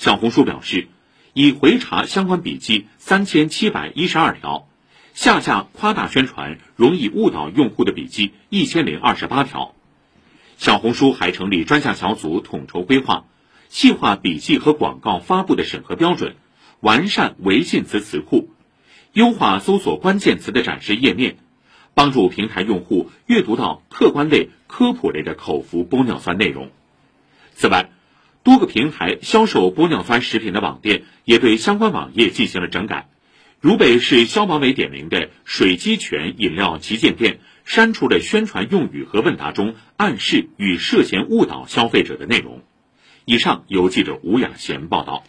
[0.00, 0.88] 小红书表示，
[1.34, 4.66] 已回查相关笔记三千七百一十二条，
[5.12, 9.74] 下架夸大宣传、容易误导用户的笔记一千零二十八条。
[10.56, 13.26] 小红书还成立专项小组，统筹规划，
[13.68, 16.34] 细化笔记和广告发布的审核标准，
[16.80, 18.48] 完善违禁词词库，
[19.12, 21.36] 优化搜索关键词的展示页面，
[21.92, 26.70] 帮助平台用户阅读到客观类、科普类的口服玻尿酸内容。
[27.52, 27.90] 此外，
[28.42, 33.08] 多个平台销售玻尿酸食品的网店也对相关网页进行了整改。
[33.60, 42.62] 如北市消保委点名的水鸡泉饮料旗舰店，删除了宣传用语和问答中暗示与涉嫌误导消费者的内容。
[43.26, 45.24] 以上由记者吴雅贤报道。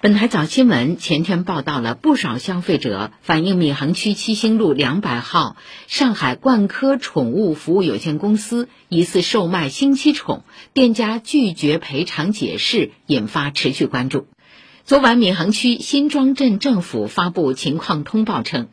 [0.00, 5.56] 本台早新闻前天报道了不少消费者反映闵行区七星路两百号
[5.88, 14.28] 上海冠科宠物服务有限公司疑似售卖星期宠，店家拒绝赔偿解释，引发持续关注。
[14.84, 18.68] 昨晚，闵行区新庄镇政府发布情况通报称，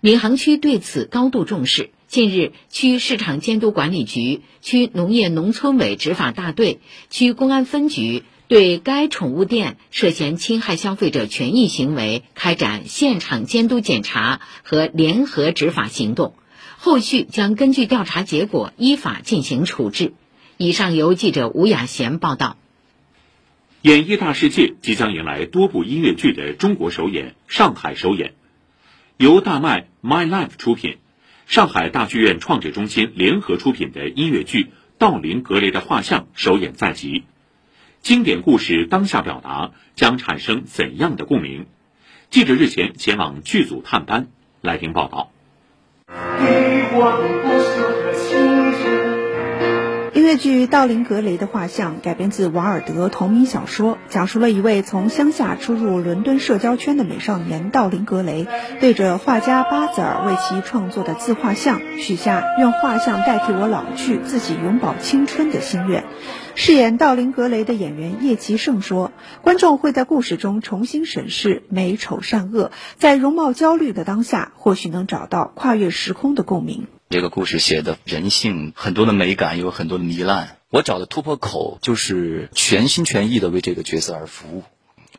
[0.00, 1.90] 闵行区对此高度重视。
[2.08, 8.24] 近日，区市场监督管理局、区农业农村委执法大队、区公安分局。
[8.48, 16.34] 对该宠物店涉嫌侵害消费者权益行为开展现场监督检查和联合执法行动，
[16.78, 20.12] 后续将根据调查结果依法进行处置。
[20.58, 22.56] 以上由记者吴雅贤报道。
[23.82, 28.34] 演艺大世界即将迎来多部音乐剧的中国首演、上海首演，
[29.16, 30.98] 由大麦 My Life 出品，
[31.46, 34.64] 上海大剧院创制中心联合出品的音乐剧
[34.98, 37.24] 《道林格雷的画像》首演在即。
[38.06, 41.66] 经典故事当下表达将产生怎样的共鸣？
[42.30, 44.28] 记者日前前往剧组探班，
[44.60, 45.32] 来听报道。
[50.14, 58.46] 音乐剧《道林格雷的画像》改编自瓦尔德同名小说，讲述了一位从乡下出入伦敦社交圈的美少年道林格雷，
[58.80, 66.04] 对着画家巴泽尔为其创作的自画像许下愿画像代替我老去，自己永葆青春的心愿。
[66.58, 76.86] 饰演道林格雷的演员叶奇胜说：“观众会在故事中重新审视美丑善恶，在容貌焦虑的当下，或许能找到跨越时空的共鸣。
[77.10, 80.56] 这个故事写的人性很多的美感，有很多的糜烂。
[80.70, 84.64] 我找的突破口就是全心全意的为这个角色而服务。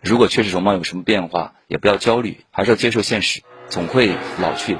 [0.01, 4.11] 如果确实容貌有什么变化，也不要焦虑，还是要接受现实，总会
[4.41, 4.79] 老去的。”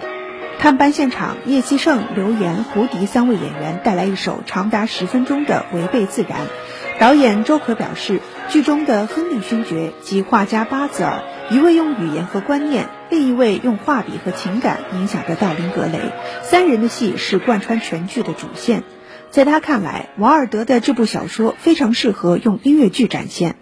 [0.60, 6.39] 探班现场，叶希胜、刘岩、胡迪三位演员带来一首长达十分钟的《违背自然》。
[6.99, 15.99] 导演周可表示，剧中的亨利勋爵及画家巴泽尔，一位用语言和观念，另一位用画笔和情感影响着道林格雷。
[16.41, 18.84] 三人的戏是贯穿全剧的主线。
[19.30, 23.58] 在他看来，瓦尔德的这部小说非常适合用音乐剧展现。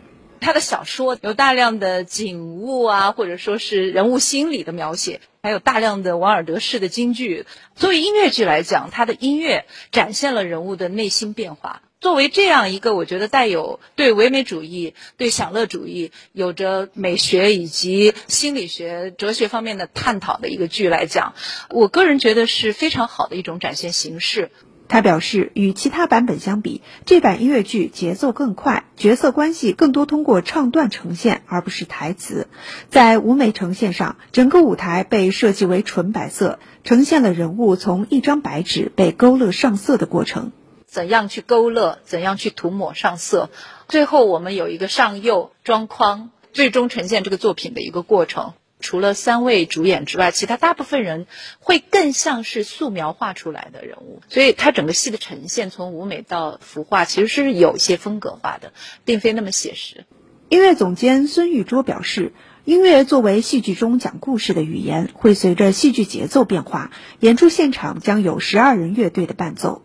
[0.45, 7.47] 他的小说有大量的景物啊，或者说是人物心理的描写，还有大量的王尔德式的京剧。
[7.75, 11.81] 作为音乐剧来讲，他的音乐展现了人物的内心变化。
[11.99, 21.33] 作为这样一个我觉得带有对唯美主义、对享乐主义有着美学以及心理学、哲学方面的探讨的一个剧来讲，
[21.71, 24.51] 我个人觉得是非常好的一种展现形式。
[24.87, 32.47] 他表示，与其他版本相比，这版音乐剧节奏更快，角色关系更多通过唱段呈现，而不是台词。
[32.89, 40.51] 在舞美呈现上，整个舞台被设计为纯白色，呈现了人物从一张白纸被勾勒上色的过程。
[40.85, 41.99] 怎样去勾勒？
[42.05, 43.49] 怎样去涂抹上色？
[43.87, 48.53] 最后，我们有一个上釉装框，最终呈现这个作品的一个过程。
[48.85, 51.25] 除了三位主演之外，其他大部分人
[51.59, 58.73] 会更像是素描画出来的人物，所以它整个戏的呈现，从舞美到服化，其实是有些风格化的，
[59.03, 60.05] 并非那么写实。
[60.49, 62.33] 音乐总监孙玉卓表示，
[62.63, 69.84] 音乐作为戏剧中讲故事的语言，会随着戏剧节奏变化，演出现场将有十二人乐队的伴奏。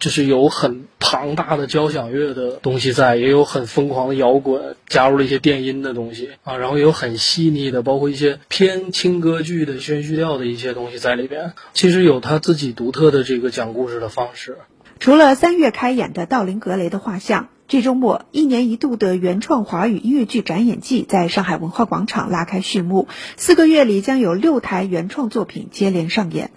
[0.00, 11.52] 就是有很庞大的交响乐的东西在，也有很疯狂的摇滚，加入了一些电音的东西啊，然后也有很细腻的，包括一些偏轻歌剧的宣叙调的一些东西在里边。
[11.74, 14.56] 其实有他自己独特的这个讲故事的方式。
[14.98, 26.50] 除了三月开演的道林格雷的画像，这周末一年一度的原创华语音乐剧展演季在上海文化广场拉开序幕，四个月里将有六台原创作品接连上演。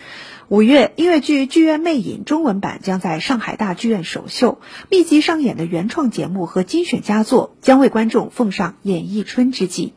[0.54, 9.94] 五月，音乐剧《剧院魅影》中文版将在上海大剧院首秀，密集上演的原创节目和精选佳作将为观众奉上演艺春之际。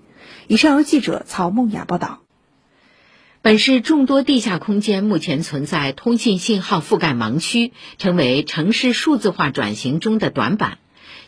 [0.46, 2.20] 以上由记者曹梦雅报道。
[3.42, 10.78] 本市众多地下空间目前存在通信信号覆盖盲区，成为城市数字化转型中的短板。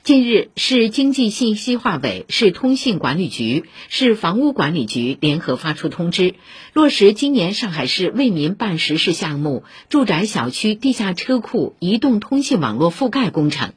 [0.08, 6.34] 近日，市经济信息化委、市通信管理局、市房屋管理局联合发出通知，
[6.72, 13.74] 落实今年上海市为民办实事项目——住宅小区地下车库移动通信网络覆盖工程。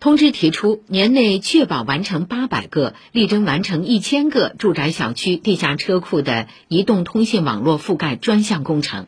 [0.00, 9.06] 通知提出，年内确保完成八百个，力争完成一千个住宅小区地下车库的移动通信网络覆盖专项工程。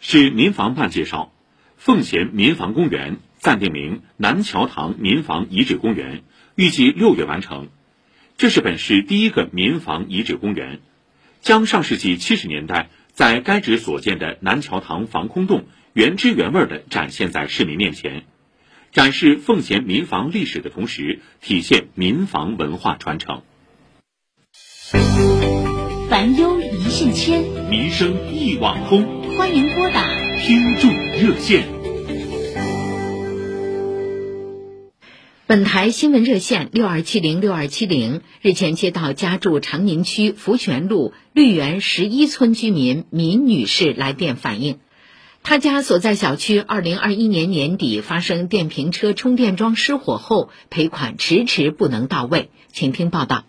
[0.00, 1.30] 市民防办介绍，
[1.76, 3.18] 奉贤民防公园。
[3.42, 6.22] 暂定名南桥塘民房遗址公园，
[6.54, 7.70] 预计六月完成。
[8.36, 10.78] 这是本市第一个民房遗址公园，
[11.40, 18.22] 将上世纪七十年代在该址所建的南桥塘防空洞原汁原味的展现在市民面前。
[18.92, 23.42] 展示奉贤民房历史的同时，体现民房文化传承。
[26.08, 29.36] 烦忧一线牵，民生一网通。
[29.36, 30.06] 欢迎拨打
[30.38, 31.81] 听众热线。
[35.52, 44.78] 本台新闻热线六二七零六二七零日前接到家住长宁区福泉路绿园十一村居民闵女士来电反映，
[45.42, 52.48] 她家所在小区二零二一年年底发生电瓶车充电桩失火后，赔款迟迟不能到位。
[52.72, 53.44] 请听报道。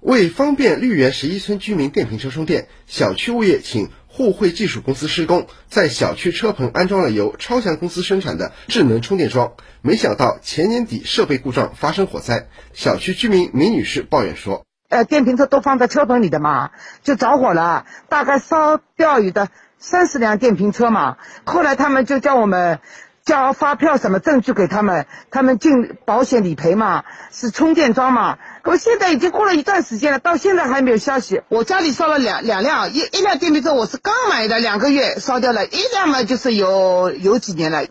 [0.00, 9.54] 为方便绿园十一村居民电瓶车充电，小区物业请互惠技术公司施工，在小区车棚安装了由超强公司生产的智能充电桩。
[9.80, 19.48] 没想到前年底设备故障发生火灾，小区居民米女士抱怨说：“呃，电瓶车都放在车棚里的嘛，就着火了，大概烧掉有的
[19.78, 21.16] 三十辆电瓶车嘛。
[21.44, 22.80] 后来他们就叫我们。”
[23.24, 25.06] 交发票什么证据给他们？
[25.30, 27.04] 他们进保险理赔嘛？
[27.30, 28.38] 是充电桩嘛？
[28.62, 31.42] 可现在已经过了一段时间了，到现在还没有消息。
[31.48, 37.86] 我家里烧了两两辆，一一辆电瓶车我是刚买的，两个月烧掉了；一辆嘛就是有有几年了。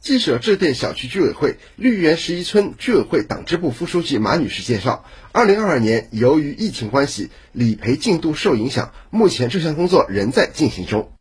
[0.00, 11.13] 记者致电小区居委会绿园十一村居委会党支部副书记马女士介绍，二零二二年由于疫情关系，理赔进度受影响，目前这项工作仍在进行中。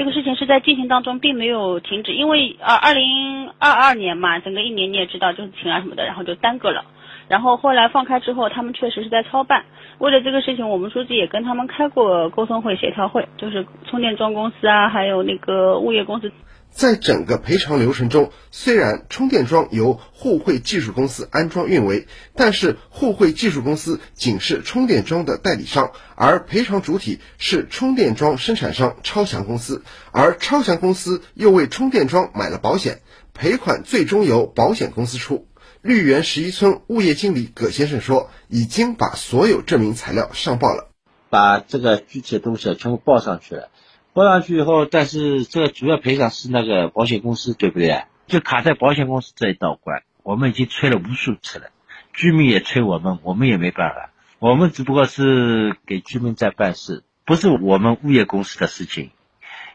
[0.00, 6.86] 这个事情是在进行当中，并没有停止，因为呃，二零二二年嘛，整个一年你也知道，就是情啊什么的，然后就耽搁了。
[7.30, 9.64] 然后后来放开之后，他们确实是在操办。
[9.98, 16.32] 为了这个事情，我们书记也跟他们开过沟通会、协调会，就是充电桩公司啊，还有那个物业公司。
[16.70, 32.98] 在整个赔偿流程中，虽然充电桩由互惠技术公司安装运维，但是互惠技术公司仅是充电桩的代理商，而赔偿主体是充电桩生产商超强公司，而超强公司又为充电桩买了保险，
[33.34, 35.46] 赔款最终由保险公司出。
[35.82, 40.90] 绿园十一村物业经理葛先生说，已经把所有证明材料上报了，
[41.30, 43.70] 把这个具体的东西全部报上去了。
[44.12, 48.02] 报上去以后，但是这个主要赔偿是那个保险公司，对不对？
[48.26, 50.02] 就卡在保险公司这一道关。
[50.22, 51.70] 我们已经催了无数次了，
[52.12, 54.10] 居民也催我们，我们也没办法。
[54.38, 59.12] 我们只不过是给居民在办事，不是我们物业公司的事情，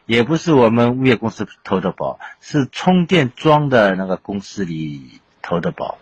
[0.06, 6.00] 也不是我们物业公司投的保，是充电桩的那个公司里投的保。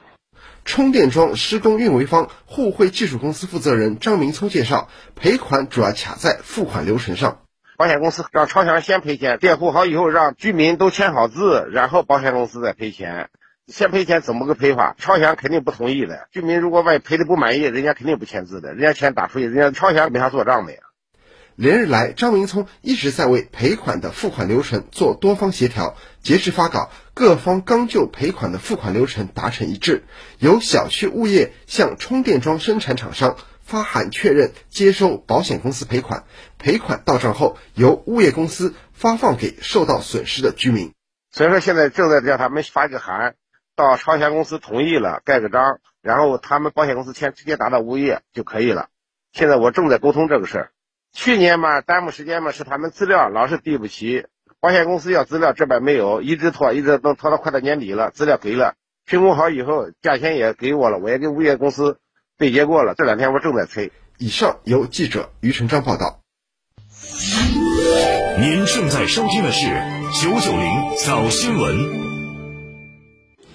[0.66, 7.40] 充电桩施工运维方互惠技术公司负责人张明聪介绍，赔款主要卡在付款流程上。
[7.76, 13.30] 保险公司让超翔先赔钱，垫付好以后，让居民都签好字，然后保险公司再赔钱。
[13.68, 14.96] 先赔钱怎么个赔法？
[14.98, 16.28] 超翔肯定不同意的。
[16.32, 20.80] 居民如果万一赔的不满意，人家肯定不签字的，人家钱打出去，人家超翔没法做账的呀。
[21.56, 25.96] 连日来，张明聪一直在为赔款的付款流程做多方协调。
[26.22, 30.04] 截至发稿，各方刚就赔款的付款流程达成一致，
[30.40, 33.38] 由小区物业向充电桩生产厂商。
[33.66, 36.26] 发函确认接收保险公司赔款，
[36.58, 40.92] 赔款到账后由物业公司发放给受到损失的居民。
[41.32, 43.36] 所以说现在正在叫他们发个函，
[43.78, 48.90] 到超翔公司同意了，盖个章，然后他们保险公司签直接打到物业就可以了。
[49.32, 50.72] 现在我正在沟通这个事儿。
[51.14, 54.26] 去年嘛耽误时间嘛是他们资料老是递不齐，
[54.64, 61.98] 保险公司要资料这边没有，一直拖，一直都拖到快到年底了，资料给了，评估好以后价钱也给我了，我也跟物业公司。
[62.38, 63.92] 对接过了，这两天我正在催。
[64.20, 66.22] 以上由记者于成章报道。
[68.40, 69.68] 您正在收听的是
[70.22, 71.78] 九九零早新闻。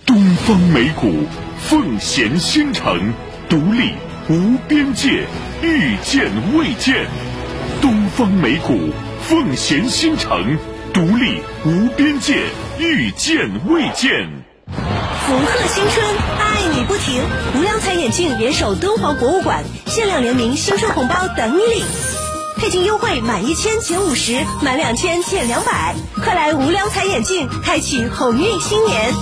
[0.04, 1.24] 东方美谷，
[1.70, 3.14] 奉贤新城，
[3.48, 3.94] 独立
[4.28, 5.24] 无边界，
[5.62, 7.06] 遇见未见。
[7.80, 8.90] 东方美谷，
[9.22, 10.59] 奉贤新城，
[10.93, 12.34] 独立无边界，
[12.78, 14.28] 遇见未见。
[14.66, 16.07] 福贺新春，
[16.39, 17.22] 爱你不停！
[17.57, 21.84] 无良彩眼镜联手敦煌博物馆，限量联名新春红包等你领，
[22.57, 29.12] 配镜优惠满一千减五十，满两千减两百，快来无良彩眼镜，开启鸿运新年！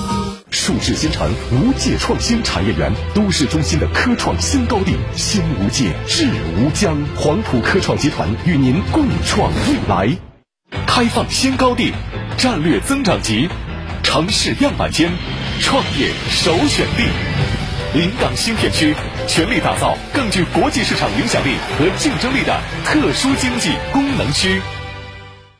[0.51, 10.17] 数智新城无界创新产业园，都市中心的科创新高地，新无界，智无疆，黄埔科创集团与您共创未来，
[10.71, 11.93] 开放新高地，
[12.39, 13.49] 战略增长极。
[14.03, 15.13] 城市样板间，
[15.61, 17.05] 创业首选地，
[17.93, 18.95] 临港新片区，
[19.29, 24.61] 全力打造更具国际市场影响力和竞争力的特殊经济功能区。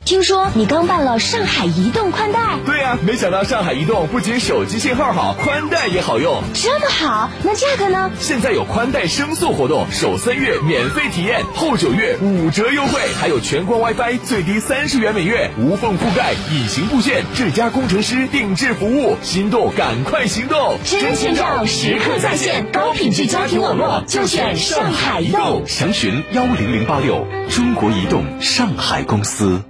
[0.07, 2.39] 听说你刚办了上海移动宽带？
[2.65, 6.41] 对呀，没想到上海移动不仅手机信号好，宽带也好用。
[6.53, 8.09] 这么好，那价格呢？
[8.17, 19.17] 现在有宽带升速活动，首三月免费体验，后九月五折优惠，还有全国 WiFi 最低三十元每月，无缝覆盖，隐形布线，智家工程师定制服务。
[19.21, 20.77] 心动赶快行动！
[20.85, 25.63] 真千兆时刻在线，高品质家庭网络就选上海移动。
[25.67, 29.61] 详询幺零零八六，中国移动上海公司。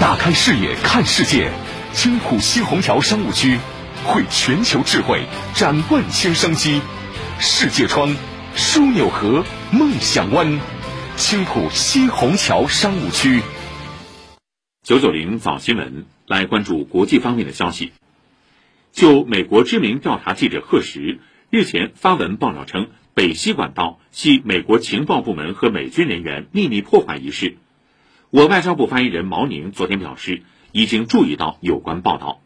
[0.00, 1.50] 打开视野看世界，
[1.92, 3.58] 青浦西虹桥商务区，
[4.04, 5.24] 汇全球智慧，
[5.54, 6.80] 展万千商机。
[7.40, 8.14] 世界窗，
[8.54, 10.60] 枢纽河，梦想湾，
[11.16, 13.42] 青浦西虹桥商务区。
[14.84, 17.90] 九九零早新闻来关注国际方面的消息。
[18.92, 21.18] 就美国知名调查记者贺什
[21.50, 27.56] 日前发文爆料称北溪管道系美国情报部门和美军人员秘密破坏一事。
[28.30, 32.40] 我外交部发言人毛宁昨天表示，已经注意到有关报道。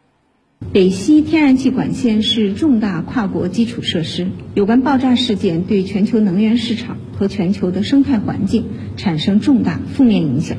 [0.71, 10.57] 北溪天然气管线是重大跨国基础设施，有关爆炸事件对全球能源市场和全球的生态环境产生重大负面影响。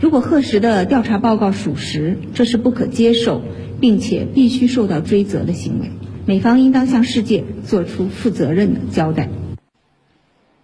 [0.00, 3.42] 如果核实的调查报告属实，这是不可接受，
[3.78, 5.90] 并且必须受到追责的行为。
[6.24, 9.28] 美方应当向世界做出负责任的交代。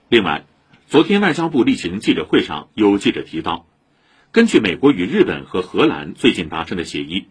[0.09, 0.47] 另外，
[0.87, 3.67] 昨天外交部例行记者会上，有记者提到。
[4.31, 7.29] 根据美国与日本和荷兰最近达成的协议，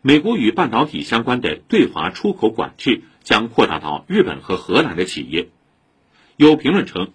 [0.00, 5.50] 美国与半导体相关的对华出口管制将扩大到日本和荷兰的企业。
[6.36, 7.12] 有评论称，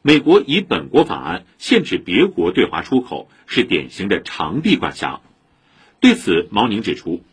[0.00, 5.22] 美国以本国法案限制别国对华出口是典型的长臂管辖。
[5.98, 7.24] 对此，毛宁指出，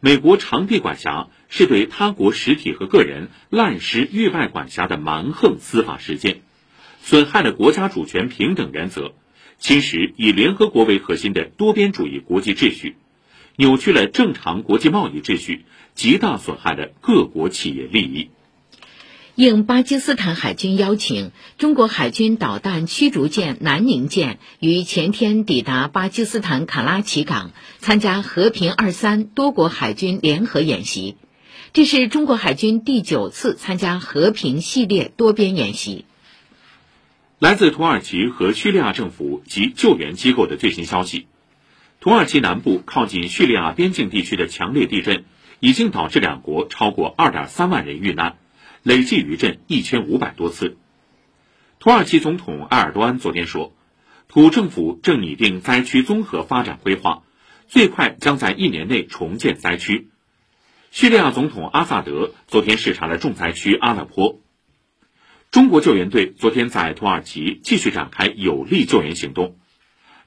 [0.00, 6.40] 美国长臂管辖是对他国实体和个人滥施域外管辖的蛮横司法实践，
[7.02, 9.12] 损害了国家主权平等原则。
[9.58, 12.96] 侵蚀以联合国为核心的多边主义国际秩序，
[13.56, 18.30] 扭曲了正常国际贸易秩序，极大损害了各国企业利益。
[19.34, 31.16] 应巴基斯坦海军邀请，中国海军导弹驱逐舰南宁舰于前天抵达巴基斯坦卡拉奇港，参加“和平二三”多国海军联合演习。
[31.74, 36.06] 这是中国海军第九次参加和平系列多边演习。
[37.38, 41.26] 来自土耳其和叙利亚政府及救援机构的最新消息：
[42.00, 45.26] 土耳其南部靠近叙利亚边境地区的强烈地震，
[45.60, 48.38] 已经导致两国超过2.3万人遇难，
[48.82, 50.78] 累计余震1500多次。
[51.78, 53.74] 土耳其总统埃尔多安昨天说，
[54.28, 57.22] 土政府正拟定灾区综合发展规划，
[57.68, 60.08] 最快将在一年内重建灾区。
[60.90, 64.40] 叙利亚总统阿萨德昨天视察了重灾区阿勒颇。
[65.56, 69.56] 中国救援队昨天在土耳其继续展开有力救援行动。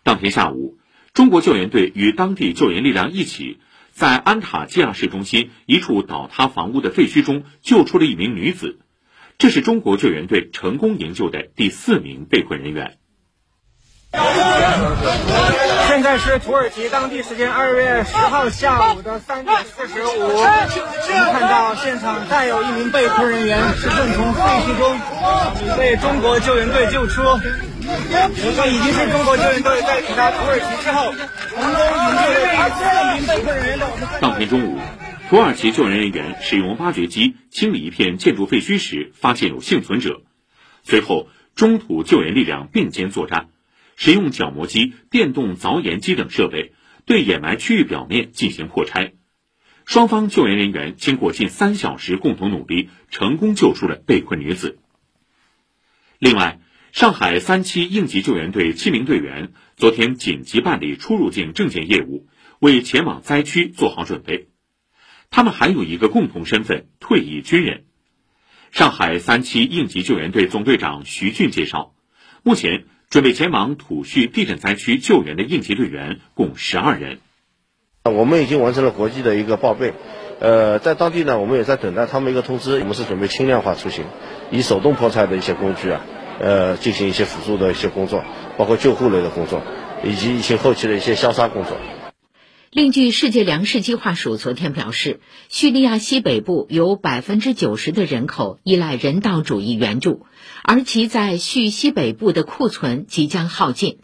[0.02, 0.80] 当天下午，
[1.14, 3.60] 中国救援队与当地救援力量一起，
[3.92, 8.80] 在安塔基亚市中心一处倒塌房屋的废墟中救出了一名女子。
[9.38, 12.98] 这是中国救援队成功营救的第四名被困人员。
[15.88, 24.98] 现在是土耳其当地时间二月十号下午的三点四十五，我们看到现场再有一名被困人员是正从废墟中
[25.78, 27.22] 被中国救援队救出。
[27.22, 32.84] 这已经是中国救援队在抵达土耳其之后成功营救的第四
[33.14, 33.86] 名被困人员的。
[34.22, 34.80] 当天中午，
[35.30, 40.22] 土耳其救援人员使用挖掘机清理一片建筑废墟时，发现有幸存者，
[40.84, 43.48] 随后中土救援力量并肩作战。
[44.00, 46.72] 使用角磨机、电动凿岩机等设备
[47.06, 49.12] 对掩埋区域表面进行破拆，
[49.86, 54.80] 双方救援人员经过近三小时共同努力，成功救出了被困女子。
[56.18, 56.62] 另外，
[56.94, 62.26] 上海三七应急救援队七名队员昨天紧急办理出入境证件业务，
[62.60, 64.48] 为前往灾区做好准备。
[65.30, 67.84] 他们还有一个共同身份——退役军人。
[68.72, 71.94] 上海三七应急救援队总队长徐俊介绍，
[72.44, 72.86] 目前。
[73.10, 77.18] 准备前往土叙地震灾区救援的应急队员共十二人。
[78.04, 79.94] 我们已经完成了国际的一个报备，
[80.40, 82.78] 呃，在当地呢，我们也在等待他们一个通知。
[82.80, 84.06] 我们是准备轻量化出行，
[84.52, 86.06] 以手动破拆的一些工具啊，
[86.40, 88.24] 呃，进行一些辅助的一些工作，
[88.58, 89.64] 包括救护类的工作，
[90.04, 91.76] 以及一些后期的一些消杀工作。
[92.72, 100.28] 另据世界粮食计划署昨天表示，叙利亚西北部有百分之九十的人口依赖人道主义援助，
[100.62, 103.98] 而其在叙西北部的库存即将耗尽。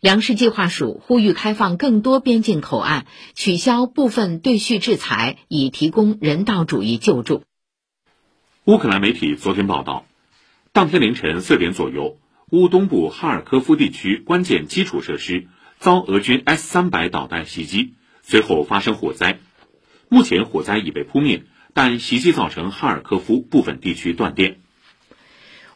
[0.00, 3.06] 粮食计划署呼吁开放更多边境口岸，
[3.36, 7.44] 取消部分对叙制裁，以提供人道主义救助。
[8.64, 10.06] 乌克兰媒体昨天报道，
[10.72, 12.18] 当天凌晨四点左右，
[12.50, 15.46] 乌东部哈尔科夫地区关键基础设施。
[15.80, 17.94] 遭俄军 S 三百导弹袭击，
[18.30, 19.38] 随后发生火灾。
[20.10, 24.58] 目前火灾已被扑灭，但袭击造成哈尔科夫部分地区断电。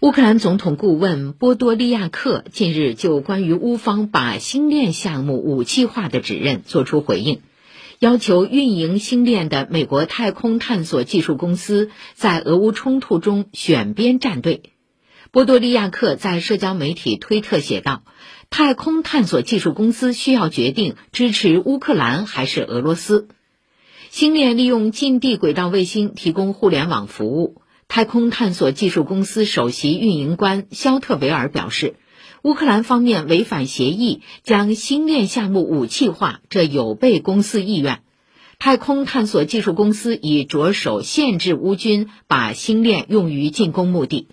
[0.01, 7.41] 乌克兰总统顾问波多利亚克近日就关于乌方把星链项目武器化的指认作出回应，
[7.99, 14.61] 要求运营星链的美国太空探索技术公司在俄乌冲突中选边站队。
[15.31, 18.03] 波多利亚克在社交媒体推特写道
[18.53, 23.29] ：“太空探索技术公司需要决定支持乌克兰还是俄罗斯。”
[24.13, 27.63] 星链利用近地轨道卫星提供互联网服务。
[27.89, 31.95] 太空探索技术公司首席运营官肖特维尔表示，
[32.43, 38.03] 乌克兰方面违反协议，将星链项目武器化，这有悖公司意愿。
[38.59, 44.29] 太空探索技术公司已着手限制乌军把星链用于进攻目的。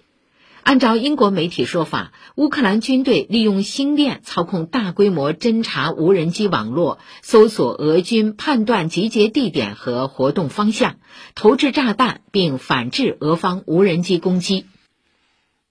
[0.63, 10.97] 按照英国媒体说法，乌克兰军队利用星链操控大规模侦察无人机网络，搜索俄军，判断集结地点和活动方向，
[11.33, 14.65] 投掷炸弹，并反制俄方无人机攻击。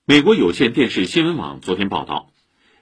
[0.05, 2.31] 美国有线电视新闻网昨天报道，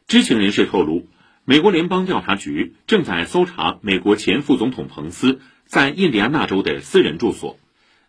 [0.07, 1.09] 知情人士透露，
[1.45, 7.59] 美国联邦调查局正在搜查美国前副总统彭斯在印第安纳州的私人住所。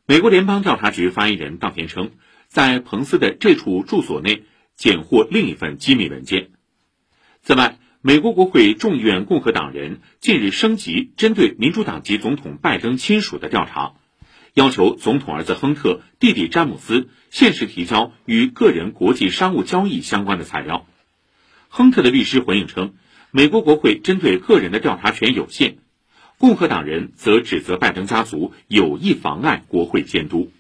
[0.06, 2.12] 美国联邦调查局发言人当天称。
[2.58, 4.42] 在彭斯的这处住所内
[4.76, 6.50] 检获另一份机密文件。
[7.44, 13.94] 此外，美国国会众议院共和党人近日升级针对民主党籍总统拜登亲属的调查，
[14.56, 20.88] 要求总统儿子亨特、弟弟詹姆斯限时提交与个人国际商务交易相关的材料。
[21.70, 22.96] 亨特的律师回应称，
[23.30, 25.78] 美国国会针对个人的调查权有限，
[26.40, 30.52] 共和党人则指责拜登家族有意妨碍国会监督。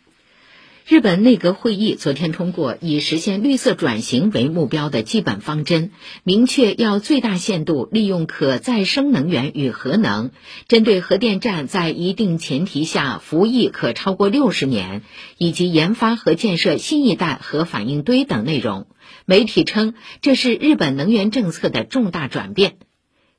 [0.89, 5.91] 日本内阁会议昨天通过以实现绿色转型为目标的基本方针，
[6.23, 10.31] 明确要最大限度利用可再生能源与核能，
[10.69, 15.01] 针对核电站在一定前提下服役可超过六十年，
[15.37, 18.87] 以及研发和建设新一代核反应堆等内容。
[19.25, 22.77] 媒体称，这是日本能源政策的重大转变。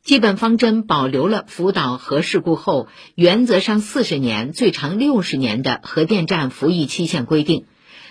[0.09, 7.67] 基本方针保留了福岛核事故后原则上四十年、最长六十年的核电站服役期限规定，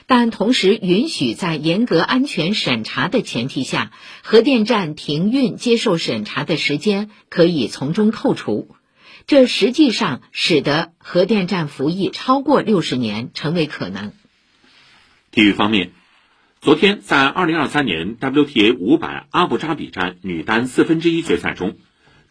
[0.05, 3.91] 但同时允许在严格安全审查的前提下，
[4.21, 8.75] 核电站停运接受审查的时间可以从中扣除。
[9.25, 14.13] 这实际上使得核电站服役超过六十年成为可能。
[15.31, 15.93] 体育方面。
[16.59, 21.77] 昨天，在2023年 WTA 500阿布扎比站女单四分之一决赛中，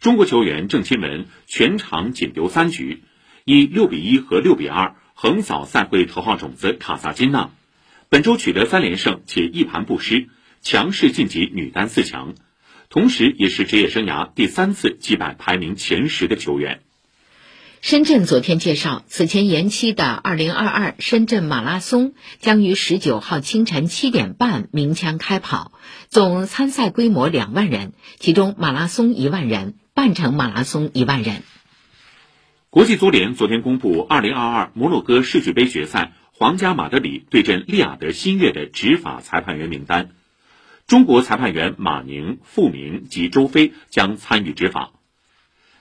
[0.01, 3.03] 中国球员郑钦文全场仅丢三局，
[3.45, 7.51] 以六比一和六比二横扫赛会头号种子卡萨金娜，
[8.09, 10.29] 本周取得三连胜且一盘不失，
[10.61, 12.35] 强势晋级女单四强，
[12.89, 16.83] 同时也是职业生涯第三次击败排名前十的球员。
[17.87, 25.71] 深圳昨天介绍，此前延期的2022深圳马拉松将于19号清晨七点半鸣枪开跑，
[26.09, 31.45] 总参赛规模两万人，其中马拉松一万人，半程马拉松一万人。
[32.71, 40.11] 国际足联昨天公布2022摩洛哥世俱杯决赛皇家马德里对阵利雅得新月的执法裁判员名单，
[40.89, 44.91] 中国裁判员马宁、傅明及周飞将参与执法。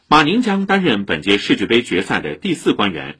[0.07, 3.17] 马宁将担任本届世俱杯决赛的第四官员，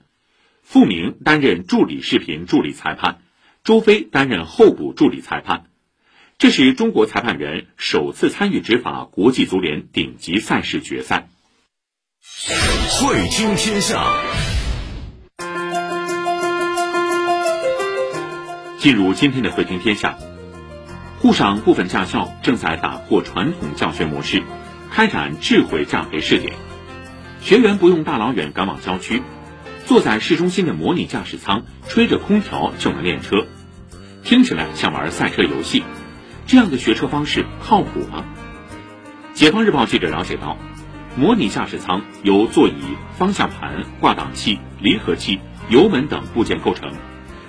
[0.62, 3.22] 傅明担任助理视频助理裁判，
[3.64, 5.66] 周飞担任候补助理裁判。
[6.38, 11.28] 这是中国裁判员首次参与执法国际足联顶级赛事决赛。
[13.02, 14.06] 会听天下，
[18.78, 20.20] 进入今天的会听天下，
[21.20, 24.44] 沪上部分驾校正在打破传统教学模式，
[24.92, 26.54] 开展智慧驾培试点。
[27.46, 29.22] 学员不用大老远赶往郊区，
[29.86, 33.46] 坐在市中心的模拟驾驶舱，吹着空调就能练车，
[34.24, 35.84] 听起来像玩赛车游戏。
[36.48, 38.26] 这样的学车方式靠谱吗？
[39.36, 40.58] 解放日报记者了解到，
[41.16, 42.82] 模拟驾驶舱由座椅、
[43.16, 45.40] 方向盘、挂挡器、离合器、
[45.70, 46.94] 油门等部件构成，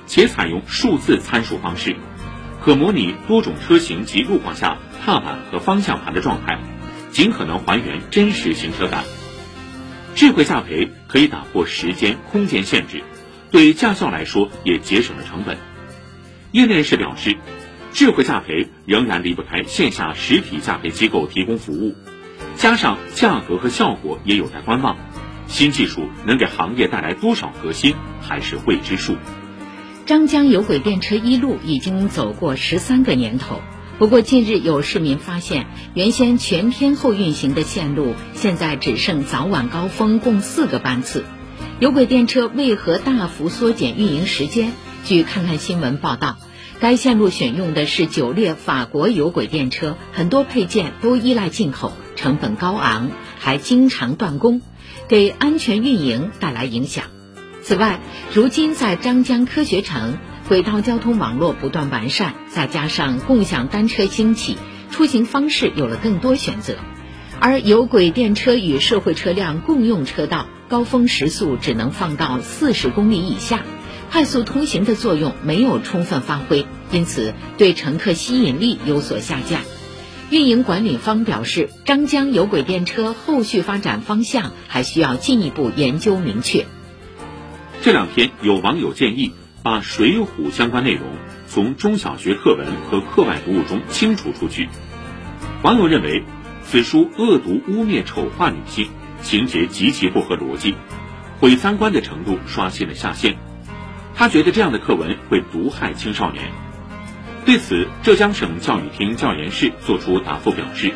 [0.05, 1.97] 且采用数字参数方式，
[2.61, 6.59] 可模拟多种车型及路况下踏板和方向盘的状态，
[7.13, 9.03] 尽可能还原真实行车感。
[10.17, 13.03] 智慧驾培可以打破时间、空间限制，
[13.51, 15.59] 对驾校来说也节省了成本。
[16.53, 17.37] 业内人士表示，
[17.93, 21.95] 智慧驾培仍然离不开线下实体驾培机构提供服务，
[22.55, 24.97] 加上价格和效果也有待观望。
[25.49, 29.17] 新技术能给行业带来多少革新，还是未知数。
[30.07, 33.61] 张江有轨电车一路已经走过十三个年头。
[33.99, 41.25] 不过，近日有市民发现，原先全天候运行的线路，现在只剩早晚高峰共四个班次。
[41.81, 44.73] 有轨电车为何大幅缩减运营时间？
[45.07, 46.37] 据看看新闻报道，
[46.79, 54.61] 该线路选用的是九列法国有轨电车，很多配件都依赖进口，成本高昂，还经常断供，
[55.09, 57.07] 给安全运营带来影响。
[57.63, 58.01] 此外，
[58.35, 60.19] 如今在张江科学城。
[60.49, 64.57] 轨道交通网络不断完善，再加上共享单车兴起，
[64.93, 66.77] 出行方式有了更多选择。
[67.41, 73.65] 而有轨电车与社会车辆共用车道，高峰时速只能放到四十公里以下，
[74.13, 79.61] 快速通行的作用没有充分发挥，因此对乘客吸引力有所下降。
[80.31, 86.67] 运营管理方表示，张江有轨电车后续发展方向还需要进一步研究明确。
[87.83, 89.33] 这两天有网友建议。
[89.67, 91.03] 把《水浒》相关内容
[91.49, 94.69] 从中小学课文和课外读物中清除出去。
[95.65, 96.23] 网友认为，
[96.63, 98.89] 此书恶毒污蔑、丑化女性，
[99.23, 100.77] 情节极其不合逻辑，
[101.41, 103.39] 毁三观的程度刷新了下限。
[104.15, 106.53] 他觉得这样的课文会毒害青少年。
[107.45, 110.91] 对此，浙江省教育厅教研室作出答复表示，《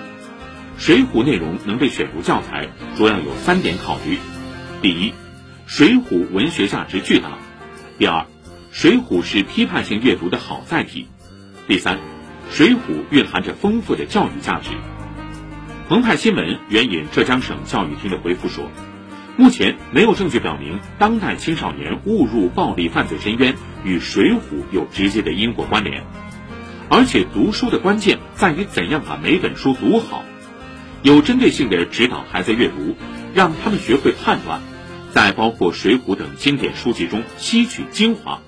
[0.79, 4.19] 水浒》内容能被选入教材，主要有三点考虑：
[4.81, 5.11] 第一，
[5.67, 7.31] 《水浒》文学价值巨大；
[7.99, 8.21] 第二，
[8.73, 11.09] 《水浒》是批判性阅读的好载体。
[11.67, 11.97] 第三，
[12.51, 12.77] 《水浒》
[13.11, 14.71] 蕴含着丰富的教育价值。
[15.89, 18.71] 澎湃新闻援引浙江省教育厅的回复说，
[19.37, 24.37] 目前没有证据表明当代青少年误入暴力犯罪深渊与《水浒》
[24.71, 26.05] 有直接的因果关联。
[26.89, 30.25] 而且，读书的关键在于怎样把每本书读好，
[31.03, 32.97] 有针对性的指导孩子阅读，
[33.35, 34.61] 让他们学会判断，
[35.11, 38.41] 在包括《水浒》等经典书籍中吸取精华。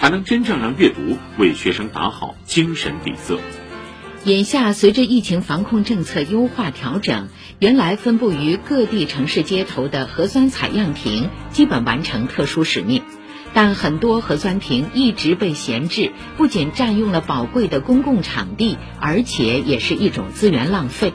[0.00, 3.38] 才能真正让阅读为学生打好精神底色。
[4.24, 7.28] 眼下，随着疫情防控政策优化调整，
[7.58, 13.02] 原来分布于各地城市街头的核酸采样亭基本完成特殊使命，
[13.52, 21.12] 但很多核酸亭一直被闲置，不仅占用了宝贵的公共场地，而且也是一种资源浪费。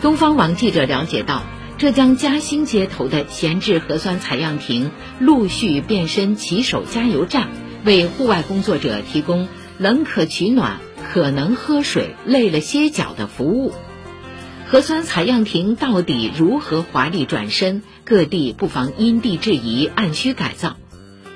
[0.00, 1.42] 东方网记者了解到，
[1.78, 7.48] 浙江嘉兴街头的闲置核酸采样亭陆续变身骑手加油站。
[7.84, 9.48] 为户外工作者提供
[9.78, 10.78] 冷可取暖、
[11.12, 13.72] 可能喝水、累了歇脚的服务。
[14.66, 17.82] 核酸采样亭到底如何华丽转身？
[18.04, 20.76] 各地不妨因地制宜，按需改造。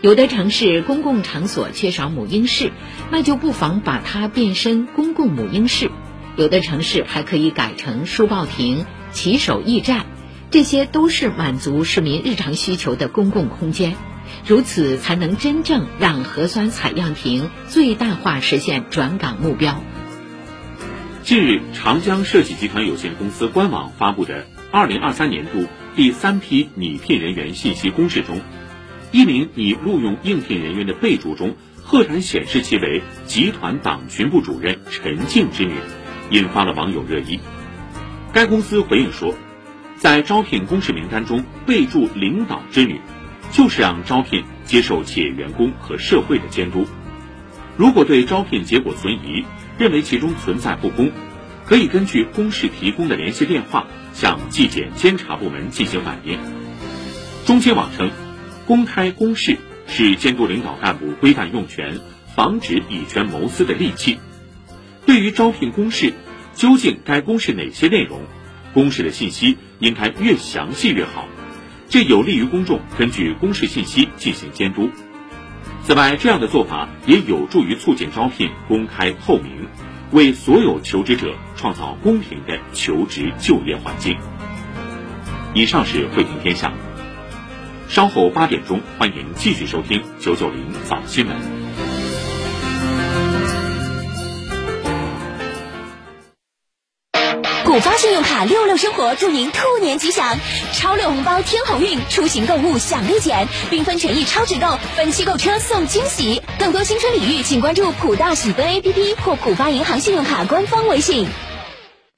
[0.03, 2.73] 有的城市公共场所缺少母婴室，
[3.11, 5.91] 那就不妨把它变身公共母婴室。
[6.37, 10.07] 有的城市还可以改成书报亭、骑手驿站，
[10.51, 13.95] 这些都是满足市民日常需求的公共空间。
[14.47, 19.83] 如此才能真正让核酸采样亭最大化实现转岗目标。
[21.23, 28.41] 近日，长江设计集团有限公司官网发布的二零二三年度第三批拟聘人员信息公示中，
[29.13, 35.75] 一名拟录用应聘人员的备注中，赫然显示其为集团党群部主任陈静之女，
[36.31, 37.39] 引发了网友热议。
[38.33, 39.35] 该公司回应说，
[39.97, 43.01] 在招聘公示名单中备注领导之女。
[43.53, 46.87] 就是让招聘接受企业员工和社会的监督。
[47.77, 49.45] 如果对招聘结果存疑，
[49.79, 51.13] 认为其中存在不公，
[51.65, 56.39] 可以根据公示提供的联系电话向纪检监察部门进行反映。
[57.47, 58.11] 中新网称，
[58.67, 62.01] 公开公示是监督领导干部规范用权、
[62.35, 64.19] 防止以权谋私的利器。
[65.07, 66.13] 对于招聘公示，
[66.55, 68.21] 究竟该公示哪些内容？
[68.73, 71.27] 公示的信息应该越详细越好。
[71.93, 74.89] 这有利于公众根据公示信息进行监督。
[75.85, 79.69] 此外，这样的做法也有助于促进招聘公开透明，
[80.11, 84.17] 为所有求职者创造公平的求职就业环境。
[85.53, 86.73] 以上是汇评天下，
[87.91, 91.62] 稍后八点钟，欢迎继续收听九九零早新闻。
[97.73, 100.39] 浦发信用卡六六生活祝您兔年吉祥，
[100.75, 106.43] 超六红包添好运，出行购物享立减，缤纷权益超值购，分期购车送惊喜。
[106.59, 111.27] 更多新春礼遇，请关注浦大喜奔 APP 或浦发银行信用卡官方微信。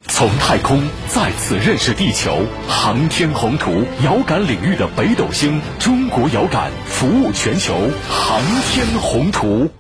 [0.09, 2.37] 从太空再次认识地球，
[2.67, 7.77] 航天宏图，遥感领域的北斗星，中国遥感服务全球，
[8.11, 8.43] 航
[8.73, 9.71] 天宏图。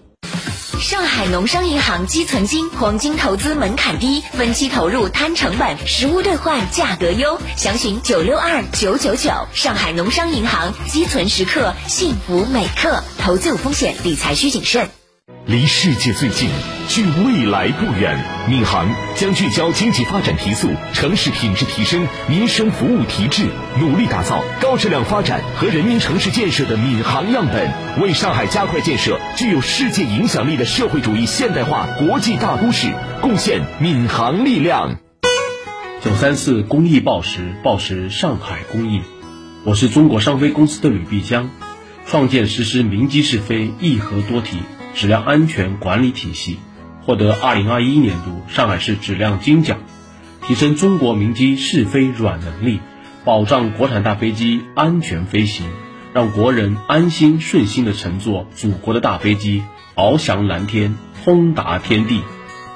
[0.80, 9.30] 上海农商银行积存金黄金投资门槛低，分期投入摊成本，实物兑换价格优，详询九六二九九九。
[9.54, 13.02] 上海农商银行积存时刻，幸福每刻。
[13.18, 15.03] 投资有风险，理财需谨慎。
[15.46, 16.48] 离世界最近，
[16.88, 18.18] 距未来不远。
[18.48, 23.46] 闵行将聚焦经济发展提速、城市品质提升、民生服务提质，
[23.78, 27.70] 努力打造高质量发展和人民城市建设的闵行样本，
[28.00, 32.90] 为上海加快建设具有世界影响力的社会主义现代化国际大都市
[33.20, 34.96] 贡献闵行力量。
[36.02, 39.02] 九三四公益报时，报时上海公益。
[39.66, 41.50] 我是中国商飞公司的吕碧江，
[42.06, 44.56] 创建实施明机试飞一核多体。
[44.94, 46.58] 质量安全管理体系
[47.04, 49.78] 获得二零二一年度上海市质量金奖，
[50.46, 52.80] 提升中国民机试飞软能力，
[53.24, 55.66] 保障国产大飞机安全飞行，
[56.14, 59.62] 让国人安心顺心的乘坐祖国的大飞机，
[59.94, 62.22] 翱翔蓝天，通达天地。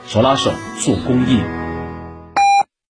[0.06, 1.67] 手拉手做公益。